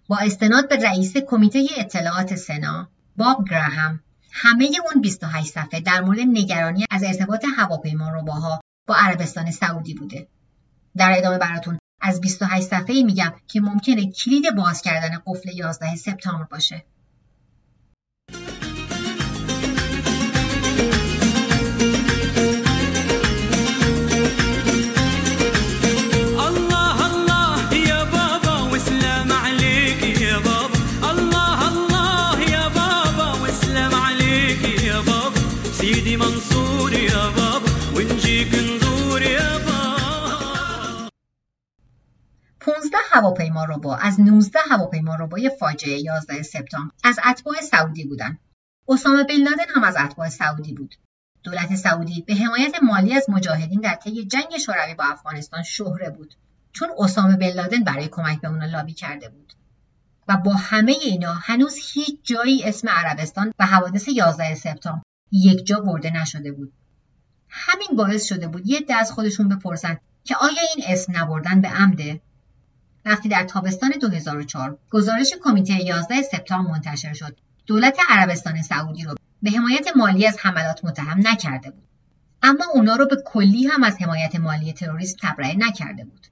[0.08, 4.00] با استناد به رئیس کمیته اطلاعات سنا، باب گراهم،
[4.32, 10.28] همه اون 28 صفحه در مورد نگرانی از ارتباط هواپیما روباها با عربستان سعودی بوده.
[10.96, 16.44] در ادامه براتون از 28 صفحه میگم که ممکنه کلید باز کردن قفل 11 سپتامبر
[16.44, 16.84] باشه.
[43.12, 48.38] هواپیما روبا از 19 هواپیما روبای فاجعه 11 سپتامبر از اتباع سعودی بودند.
[48.88, 50.94] اسامه بن لادن هم از اتباع سعودی بود.
[51.42, 56.34] دولت سعودی به حمایت مالی از مجاهدین در طی جنگ شوروی با افغانستان شهره بود
[56.72, 59.52] چون اسامه بن لادن برای کمک به اونا لابی کرده بود.
[60.28, 65.80] و با همه اینا هنوز هیچ جایی اسم عربستان و حوادث 11 سپتامبر یک جا
[65.80, 66.72] برده نشده بود.
[67.48, 72.20] همین باعث شده بود یه دست خودشون بپرسن که آیا این اسم نبردن به عمده
[73.08, 77.36] وقتی در تابستان 2004 گزارش کمیته 11 سپتامبر منتشر شد.
[77.66, 81.84] دولت عربستان سعودی رو به حمایت مالی از حملات متهم نکرده بود.
[82.42, 86.26] اما اونا رو به کلی هم از حمایت مالی تروریسم تبرئه نکرده بود.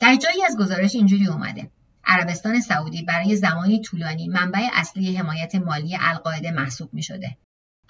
[0.00, 1.70] در جایی از گزارش اینجوری اومده.
[2.04, 7.36] عربستان سعودی برای زمانی طولانی منبع اصلی حمایت مالی القاعده محسوب می شده.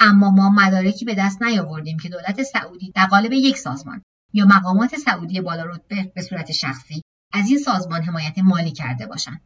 [0.01, 4.97] اما ما مدارکی به دست نیاوردیم که دولت سعودی در قالب یک سازمان یا مقامات
[4.97, 9.41] سعودی بالا رتبه به صورت شخصی از این سازمان حمایت مالی کرده باشند.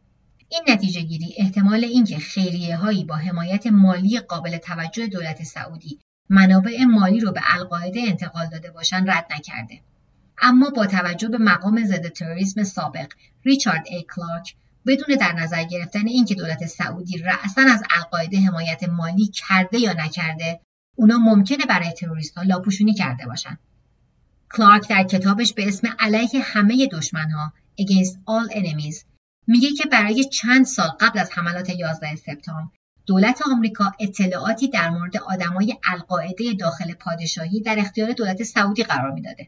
[0.49, 6.83] این نتیجه گیری احتمال اینکه خیریه هایی با حمایت مالی قابل توجه دولت سعودی منابع
[6.83, 9.81] مالی رو به القاعده انتقال داده باشند رد نکرده.
[10.41, 13.07] اما با توجه به مقام ضد تروریسم سابق
[13.43, 19.27] ریچارد ای کلارک بدون در نظر گرفتن اینکه دولت سعودی رأسا از القاعده حمایت مالی
[19.27, 20.59] کرده یا نکرده
[20.95, 23.59] اونا ممکنه برای تروریست ها لاپوشونی کرده باشند
[24.53, 29.03] کلارک در کتابش به اسم علیه همه دشمنها Against All Enemies.
[29.47, 32.71] میگه که برای چند سال قبل از حملات 11 سپتامبر
[33.05, 39.47] دولت آمریکا اطلاعاتی در مورد آدمای القاعده داخل پادشاهی در اختیار دولت سعودی قرار می‌داده.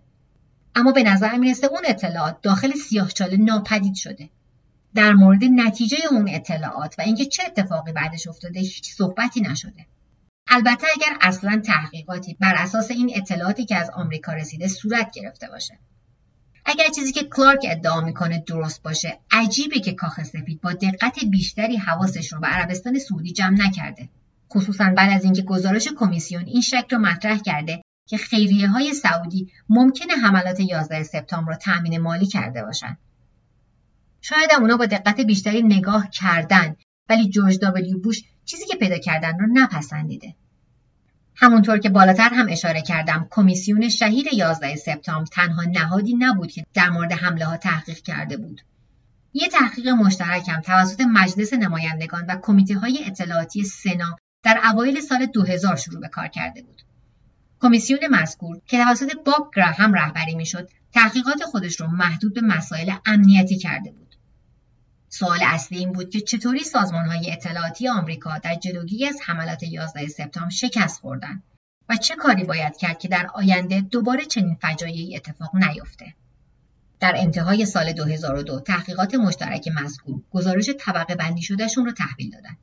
[0.76, 4.30] اما به نظر می‌رسه اون اطلاعات داخل سیاهچاله ناپدید شده.
[4.96, 9.86] در مورد نتیجه اون اطلاعات و اینکه چه اتفاقی بعدش افتاده هیچ صحبتی نشده.
[10.48, 15.80] البته اگر اصلا تحقیقاتی بر اساس این اطلاعاتی که از آمریکا رسیده صورت گرفته باشه.
[16.70, 21.78] اگر چیزی که کلارک ادعا می‌کنه درست باشه عجیبه که کاخ سفید با دقت بیشتری
[21.78, 24.10] حواسش رو به عربستان سعودی جمع نکرده
[24.54, 29.52] خصوصا بعد از اینکه گزارش کمیسیون این شک رو مطرح کرده که خیریه های سعودی
[29.70, 32.98] ممکنه حملات 11 سپتامبر را تأمین مالی کرده باشند
[34.22, 36.76] شاید هم اونا با دقت بیشتری نگاه کردن
[37.10, 40.36] ولی جورج دابلیو بوش چیزی که پیدا کردن رو نپسندیده.
[41.40, 46.90] همونطور که بالاتر هم اشاره کردم کمیسیون شهید 11 سپتامبر تنها نهادی نبود که در
[46.90, 48.62] مورد حمله ها تحقیق کرده بود.
[49.34, 55.26] یه تحقیق مشترک هم توسط مجلس نمایندگان و کمیته های اطلاعاتی سنا در اوایل سال
[55.26, 56.82] 2000 شروع به کار کرده بود.
[57.60, 63.58] کمیسیون مذکور که توسط باب گراهم رهبری می‌شد تحقیقات خودش رو محدود به مسائل امنیتی
[63.58, 64.07] کرده بود.
[65.10, 66.62] سوال اصلی این بود که چطوری
[67.08, 71.44] های اطلاعاتی آمریکا در جلوگیری از حملات 11 سپتامبر شکست خوردن
[71.90, 76.14] و چه کاری باید کرد که در آینده دوباره چنین فجایعی اتفاق نیفته.
[77.00, 82.58] در انتهای سال 2002 تحقیقات مشترک مذکور گزارش طبقه بندی شدهشون رو تحویل دادن.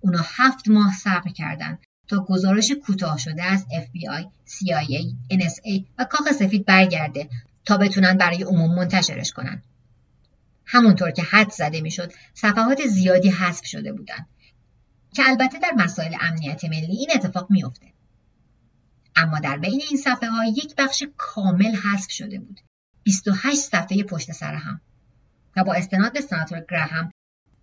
[0.00, 6.32] اونا هفت ماه صبر کردند تا گزارش کوتاه شده از FBI, CIA, NSA و کاخ
[6.32, 7.28] سفید برگرده
[7.64, 9.62] تا بتونن برای عموم منتشرش کنن.
[10.66, 14.26] همونطور که حد زده می‌شد صفحات زیادی حذف شده بودند.
[15.14, 17.86] که البته در مسائل امنیت ملی این اتفاق میافته.
[19.16, 22.60] اما در بین این صفحه ها یک بخش کامل حذف شده بود.
[23.02, 24.80] 28 صفحه پشت سر هم.
[25.56, 27.10] و با استناد به سناتور گراهم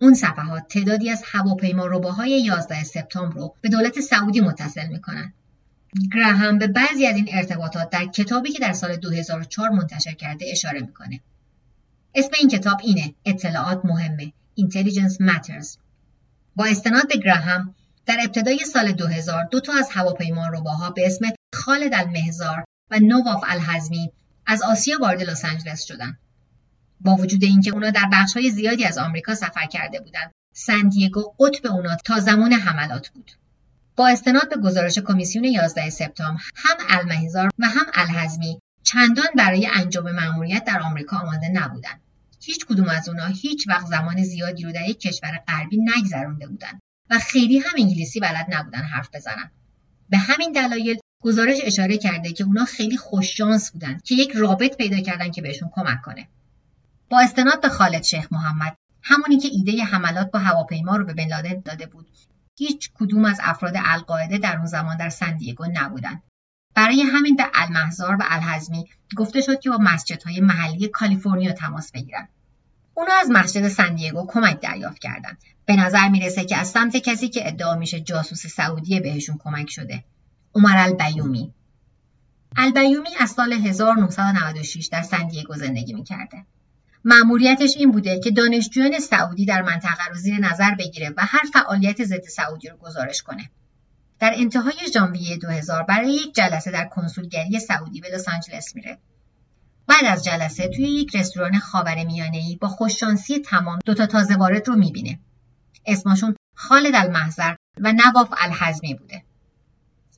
[0.00, 5.32] اون صفحات تعدادی از هواپیما روباهای 11 سپتامبر رو به دولت سعودی متصل می‌کنن.
[6.14, 10.80] گراهم به بعضی از این ارتباطات در کتابی که در سال 2004 منتشر کرده اشاره
[10.80, 11.20] می‌کنه.
[12.14, 13.14] اسم این کتاب اینه.
[13.24, 14.32] اطلاعات مهمه.
[14.60, 15.78] Intelligence Matters.
[16.56, 17.74] با استناد به گراهم
[18.06, 21.24] در ابتدای سال 2000 دو تا از هواپیما روباها به اسم
[21.54, 24.12] خالد المهزار و نواف الحزمی
[24.46, 26.18] از آسیا وارد لس آنجلس شدند.
[27.00, 31.96] با وجود اینکه اونا در بخشهای زیادی از آمریکا سفر کرده بودند سندیگو قطب اونا
[32.04, 33.30] تا زمان حملات بود.
[33.96, 40.10] با استناد به گزارش کمیسیون 11 سپتامبر هم المهزار و هم الحزمی چندان برای انجام
[40.10, 42.00] مأموریت در آمریکا آماده نبودند.
[42.44, 46.80] هیچ کدوم از اونا هیچ وقت زمان زیادی رو در یک کشور غربی نگذرونده بودند
[47.10, 49.50] و خیلی هم انگلیسی بلد نبودن حرف بزنن.
[50.10, 55.00] به همین دلایل گزارش اشاره کرده که اونا خیلی خوششانس بودند که یک رابط پیدا
[55.00, 56.28] کردن که بهشون کمک کنه.
[57.10, 61.26] با استناد به خالد شیخ محمد همونی که ایده حملات با هواپیما رو به بن
[61.26, 62.06] لادن داده بود
[62.58, 66.22] هیچ کدوم از افراد القاعده در اون زمان در سندیگو نبودند
[66.74, 72.28] برای همین به المحزار و الحزمی گفته شد که با مسجدهای محلی کالیفرنیا تماس بگیرند
[72.94, 77.48] اونا از مسجد سندیگو کمک دریافت کردند به نظر می‌رسه که از سمت کسی که
[77.48, 80.04] ادعا میشه جاسوس سعودی بهشون کمک شده.
[80.54, 81.52] عمر البیومی.
[82.56, 86.44] البیومی از سال 1996 در سندیگو زندگی می‌کرده.
[87.04, 92.04] مأموریتش این بوده که دانشجویان سعودی در منطقه رو زیر نظر بگیره و هر فعالیت
[92.04, 93.50] ضد سعودی رو گزارش کنه.
[94.24, 98.98] در انتهای ژانویه 2000 برای یک جلسه در کنسولگری سعودی به لس آنجلس میره.
[99.86, 101.60] بعد از جلسه توی یک رستوران
[102.32, 105.18] ای با خوششانسی تمام دوتا تازه وارد رو می‌بینه.
[105.86, 109.22] اسمشون خالد المحضر و نواف الحزمی بوده.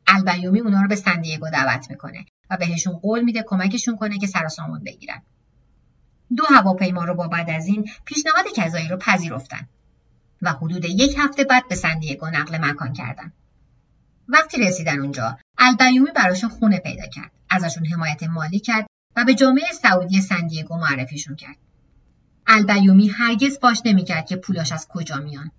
[0.07, 4.49] البیومی اونا رو به سندیگو دعوت می‌کنه و بهشون قول میده کمکشون کنه که سر
[4.49, 5.23] سامون بگیرن.
[6.37, 9.69] دو هواپیما رو با بعد از این پیشنهاد کذایی رو پذیرفتن
[10.43, 13.33] و حدود یک هفته بعد به سندیگو نقل مکان کردن.
[14.29, 17.31] وقتی رسیدن اونجا البیومی براشون خونه پیدا کرد.
[17.51, 21.57] ازشون حمایت مالی کرد و به جامعه سعودی سندیگو معرفیشون کرد.
[22.47, 25.51] البیومی هرگز فاش نمی‌کرد که پولاش از کجا میان.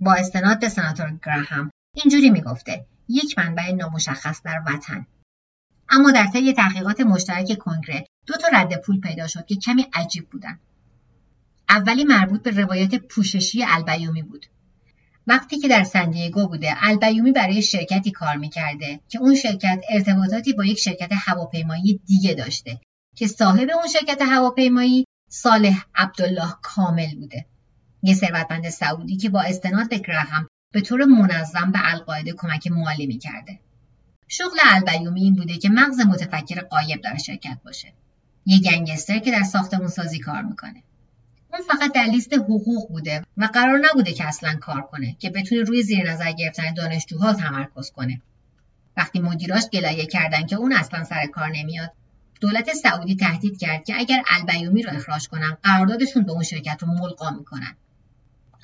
[0.00, 5.06] با استناد به سناتور گراهام اینجوری می‌گفته یک منبع نامشخص در وطن.
[5.88, 10.30] اما در طی تحقیقات مشترک کنگره دو تا رد پول پیدا شد که کمی عجیب
[10.30, 10.58] بودن.
[11.68, 14.46] اولی مربوط به روایت پوششی البیومی بود.
[15.26, 20.64] وقتی که در سندیگو بوده البیومی برای شرکتی کار می‌کرده که اون شرکت ارتباطاتی با
[20.64, 22.80] یک شرکت هواپیمایی دیگه داشته
[23.16, 27.46] که صاحب اون شرکت هواپیمایی صالح عبدالله کامل بوده.
[28.02, 33.06] یه ثروتمند سعودی که با استناد به گراهام به طور منظم به القاعده کمک مالی
[33.06, 33.58] می‌کرده.
[34.28, 37.92] شغل البیومی این بوده که مغز متفکر قایب در شرکت باشه.
[38.46, 40.82] یه گنگستر که در ساختمون سازی کار می‌کنه.
[41.52, 45.62] اون فقط در لیست حقوق بوده و قرار نبوده که اصلا کار کنه که بتونه
[45.62, 48.20] روی زیر نظر گرفتن دانشجوها تمرکز کنه.
[48.96, 51.92] وقتی مدیراش گلایه کردن که اون اصلا سر کار نمیاد
[52.40, 56.88] دولت سعودی تهدید کرد که اگر البیومی رو اخراج کنن قراردادشون به اون شرکت رو
[56.88, 57.76] ملقا می‌کنن.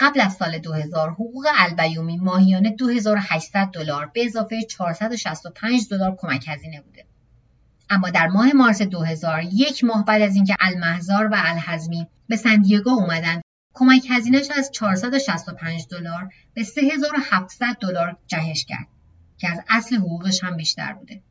[0.00, 6.80] قبل از سال 2000 حقوق البیومی ماهیانه 2800 دلار به اضافه 465 دلار کمک هزینه
[6.80, 7.04] بوده.
[7.90, 12.90] اما در ماه مارس 2000 یک ماه بعد از اینکه المهزار و الحزمی به سندیگو
[12.90, 13.40] اومدن
[13.74, 18.86] کمک هزینهش از 465 دلار به 3700 دلار جهش کرد
[19.38, 21.22] که از اصل حقوقش هم بیشتر بوده.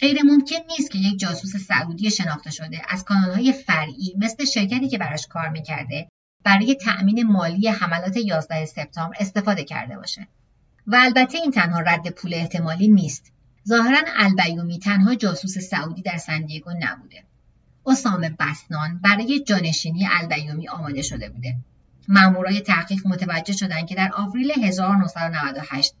[0.00, 4.98] غیر ممکن نیست که یک جاسوس سعودی شناخته شده از کانالهای فرعی مثل شرکتی که
[4.98, 6.08] براش کار می‌کرده
[6.44, 10.26] برای تأمین مالی حملات 11 سپتامبر استفاده کرده باشه.
[10.86, 13.32] و البته این تنها رد پول احتمالی نیست.
[13.68, 17.22] ظاهرا البیومی تنها جاسوس سعودی در سندیگو نبوده.
[17.86, 21.54] اسام بسنان برای جانشینی البیومی آماده شده بوده.
[22.08, 25.94] مامورای تحقیق متوجه شدند که در آوریل 1998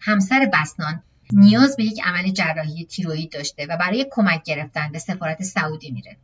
[0.00, 1.02] همسر بسنان
[1.32, 6.16] نیاز به یک عمل جراحی تیروئید داشته و برای کمک گرفتن به سفارت سعودی میره.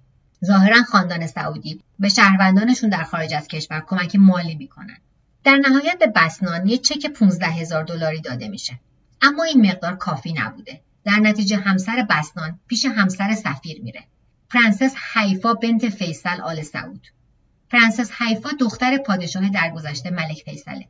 [0.44, 4.96] ظاهرا خاندان سعودی به شهروندانشون در خارج از کشور کمک مالی می‌کنن.
[5.44, 8.78] در نهایت به بسنان یک چک 15 هزار دلاری داده میشه.
[9.24, 10.80] اما این مقدار کافی نبوده.
[11.04, 14.04] در نتیجه همسر بسنان پیش همسر سفیر میره.
[14.50, 17.06] پرنسس هیفا بنت فیصل آل سعود.
[17.70, 20.88] پرنسس هیفا دختر پادشاه درگذشته ملک فیصله.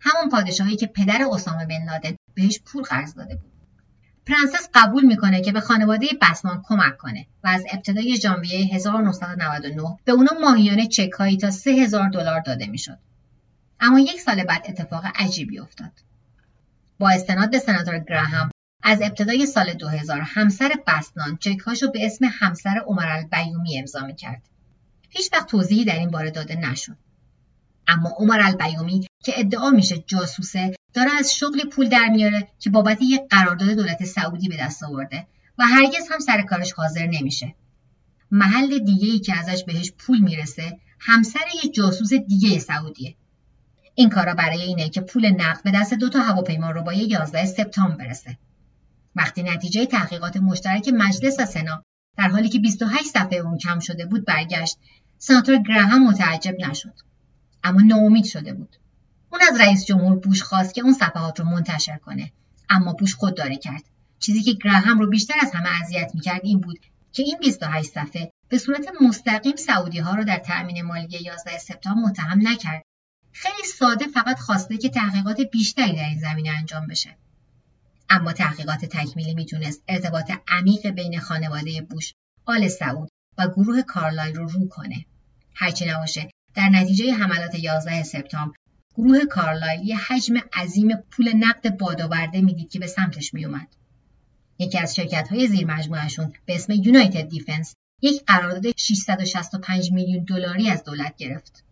[0.00, 3.52] همون پادشاهی که پدر اسامه بن لادن بهش پول قرض داده بود.
[4.26, 10.12] پرنسس قبول می‌کنه که به خانواده بسمان کمک کنه و از ابتدای ژانویه 1999 به
[10.12, 12.98] اونا ماهیانه چکهایی تا 3000 دلار داده می‌شد.
[13.80, 15.92] اما یک سال بعد اتفاق عجیبی افتاد.
[16.98, 18.50] با استناد به سناتور گراهام
[18.82, 24.42] از ابتدای سال 2000 همسر بسنان چکهاشو به اسم همسر عمر البیومی امضا می‌کرد.
[25.10, 26.96] هیچ وقت توضیحی در این باره داده نشد.
[27.88, 32.98] اما عمر البیومی که ادعا میشه جاسوسه داره از شغل پول در میاره که بابت
[33.02, 35.26] یک قرارداد دولت سعودی به دست آورده
[35.58, 37.54] و هرگز هم سر کارش حاضر نمیشه
[38.30, 43.16] محل دیگه ای که ازش بهش پول می‌رسه همسر یه جاسوس دیگه سعودیه
[43.98, 47.46] این کارا برای اینه که پول نقد به دست دو تا هواپیما رو با 11
[47.46, 48.38] سپتامبر برسه.
[49.14, 51.82] وقتی نتیجه تحقیقات مشترک مجلس و سنا
[52.16, 54.76] در حالی که 28 صفحه اون کم شده بود برگشت
[55.18, 56.92] سناتور گراهام متعجب نشد.
[57.64, 58.76] اما ناامید شده بود.
[59.32, 62.32] اون از رئیس جمهور بوش خواست که اون صفحات رو منتشر کنه
[62.70, 63.82] اما بوش خودداری کرد.
[64.18, 66.78] چیزی که گراهام رو بیشتر از همه اذیت می‌کرد این بود
[67.12, 72.02] که این 28 صفحه به صورت مستقیم سعودی ها رو در تأمین مالی 11 سپتامبر
[72.08, 72.82] متهم نکرد.
[73.38, 77.16] خیلی ساده فقط خواسته که تحقیقات بیشتری در این زمینه انجام بشه
[78.10, 82.12] اما تحقیقات تکمیلی می‌تونست ارتباط عمیق بین خانواده بوش
[82.44, 83.08] آل سعود
[83.38, 85.06] و گروه کارلایل رو رو کنه
[85.54, 88.56] هرچی نباشه در نتیجه حملات 11 سپتامبر
[88.94, 93.68] گروه کارلایل یه حجم عظیم پول نقد بادآورده می‌دید که به سمتش میومد.
[94.58, 100.70] یکی از شرکت های زیر مجموعشون به اسم یونایتد دیفنس یک قرارداد 665 میلیون دلاری
[100.70, 101.65] از دولت گرفت.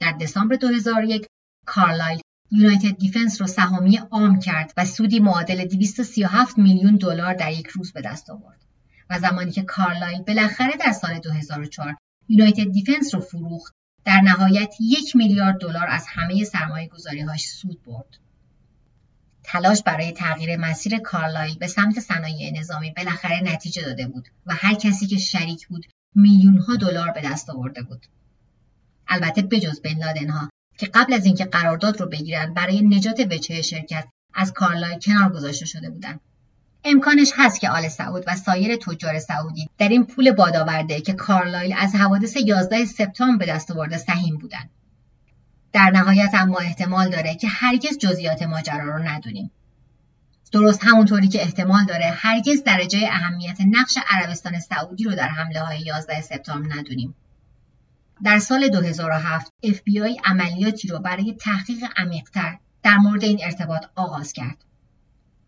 [0.00, 1.26] در دسامبر 2001
[1.66, 2.20] کارلایل
[2.50, 7.92] یونایتد دیفنس رو سهامی عام کرد و سودی معادل 237 میلیون دلار در یک روز
[7.92, 8.64] به دست آورد.
[9.10, 11.96] و زمانی که کارلایل بالاخره در سال 2004
[12.28, 13.74] یونایتد دیفنس رو فروخت
[14.04, 18.18] در نهایت یک میلیارد دلار از همه سرمایه گذاریهاش سود برد.
[19.44, 24.74] تلاش برای تغییر مسیر کارلایل به سمت صنایع نظامی بالاخره نتیجه داده بود و هر
[24.74, 28.06] کسی که شریک بود میلیون ها دلار به دست آورده بود.
[29.10, 33.62] البته بجز بن لادن ها که قبل از اینکه قرارداد رو بگیرن برای نجات وجهه
[33.62, 36.20] شرکت از کارلایل کنار گذاشته شده بودند.
[36.84, 41.74] امکانش هست که آل سعود و سایر تجار سعودی در این پول بادآورده که کارلایل
[41.78, 44.70] از حوادث 11 سپتامبر به دست آورده سهیم بودند.
[45.72, 49.50] در نهایت اما احتمال داره که هرگز جزئیات ماجرا رو ندونیم.
[50.52, 55.80] درست همونطوری که احتمال داره هرگز درجه اهمیت نقش عربستان سعودی رو در حمله های
[55.80, 57.14] 11 سپتامبر ندونیم.
[58.24, 64.64] در سال 2007 FBI عملیاتی رو برای تحقیق عمیقتر در مورد این ارتباط آغاز کرد.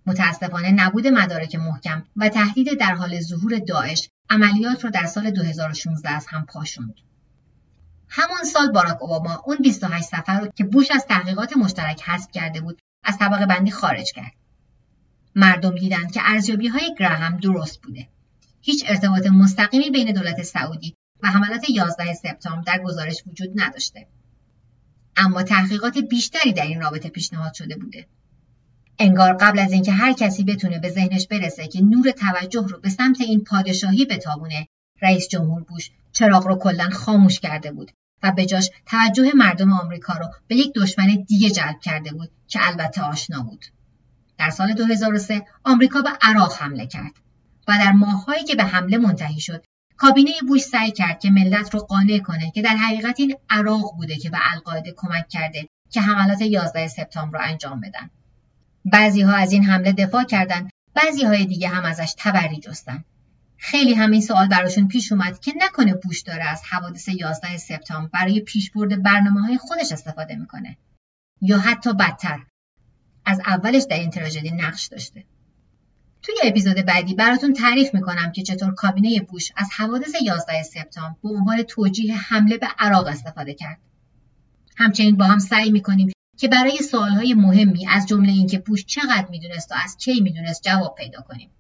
[0.06, 6.10] متاسفانه نبود مدارک محکم و تهدید در حال ظهور داعش عملیات رو در سال 2016
[6.10, 6.94] از هم پاشوند.
[8.08, 12.60] همان سال باراک اوباما اون 28 سفر رو که بوش از تحقیقات مشترک حذف کرده
[12.60, 14.32] بود از طبقه بندی خارج کرد.
[15.34, 18.08] مردم دیدند که ارزیابی های گراهم درست بوده.
[18.60, 24.06] هیچ ارتباط مستقیمی بین دولت سعودی و حملات 11 سپتامبر در گزارش وجود نداشته.
[25.16, 28.06] اما تحقیقات بیشتری در این رابطه پیشنهاد شده بوده.
[28.98, 32.88] انگار قبل از اینکه هر کسی بتونه به ذهنش برسه که نور توجه رو به
[32.88, 34.68] سمت این پادشاهی بتابونه
[35.02, 37.90] رئیس جمهور بوش چراغ رو کلا خاموش کرده بود
[38.22, 42.58] و به جاش توجه مردم آمریکا رو به یک دشمن دیگه جلب کرده بود که
[42.62, 43.64] البته آشنا بود.
[44.38, 47.12] در سال 2003 آمریکا به عراق حمله کرد
[47.68, 49.64] و در ماههایی که به حمله منتهی شد
[50.03, 54.16] کابینه بوش سعی کرد که ملت رو قانع کنه که در حقیقت این عراق بوده
[54.16, 58.11] که به القاعده کمک کرده که حملات 11 سپتامبر را انجام بدن.
[58.84, 63.05] بعضی ها از این حمله دفاع کردند، بعضی های دیگه هم ازش تبری جستن.
[63.57, 68.40] خیلی همین سوال براشون پیش اومد که نکنه بوش داره از حوادث 11 سپتامبر برای
[68.40, 70.76] پیشبرد برنامه های خودش استفاده می‌کنه.
[71.40, 72.46] یا حتی بدتر
[73.24, 75.24] از اولش در این تراژدی نقش داشته.
[76.22, 81.28] توی اپیزود بعدی براتون تعریف می‌کنم که چطور کابینه بوش از حوادث 11 سپتامبر به
[81.28, 83.78] عنوان توجیه حمله به عراق استفاده کرد.
[84.76, 89.72] همچنین با هم سعی می‌کنیم که برای سوالهای مهمی از جمله اینکه بوش چقدر می‌دونست
[89.72, 91.50] و از کی می‌دونست جواب پیدا کنیم.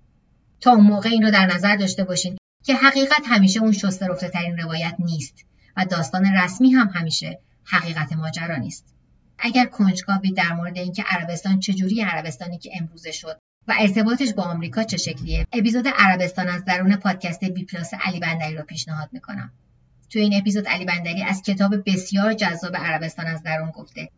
[0.60, 4.28] تا اون موقع این رو در نظر داشته باشین که حقیقت همیشه اون شسته رفته
[4.28, 5.44] ترین روایت نیست
[5.76, 8.94] و داستان رسمی هم همیشه حقیقت ماجرا نیست.
[9.38, 13.38] اگر کنجکاوی در مورد اینکه عربستان چجوری عربستانی که امروزه شد
[13.68, 18.56] و ارتباطش با آمریکا چه شکلیه؟ اپیزود عربستان از درون پادکست بی پلاس علی بندری
[18.56, 19.52] رو پیشنهاد می‌کنم.
[20.10, 24.08] تو این اپیزود علی بندری از کتاب بسیار جذاب عربستان از درون گفته.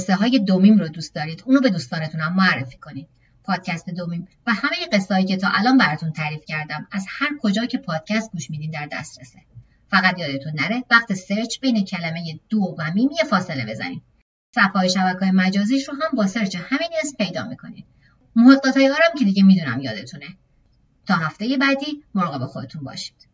[0.00, 3.08] قصه های دو میم رو دوست دارید اونو به دوستانتون هم معرفی کنید.
[3.44, 7.28] پادکست دو میم و همه قصه هایی که تا الان براتون تعریف کردم از هر
[7.42, 9.38] کجا که پادکست گوش میدین در دسترسه.
[9.90, 14.02] فقط یادتون نره وقت search بین کلمه دو و میم یه فاصله بزنید.
[14.54, 17.84] صفحه شبکه های مجازیش رو هم با search همین اسم پیدا می‌کنید.
[18.36, 20.26] محققات های آرم که دیگه می‌دونم یادتونه.
[21.06, 23.29] تا هفته بعدی مراقب خودتون باشید.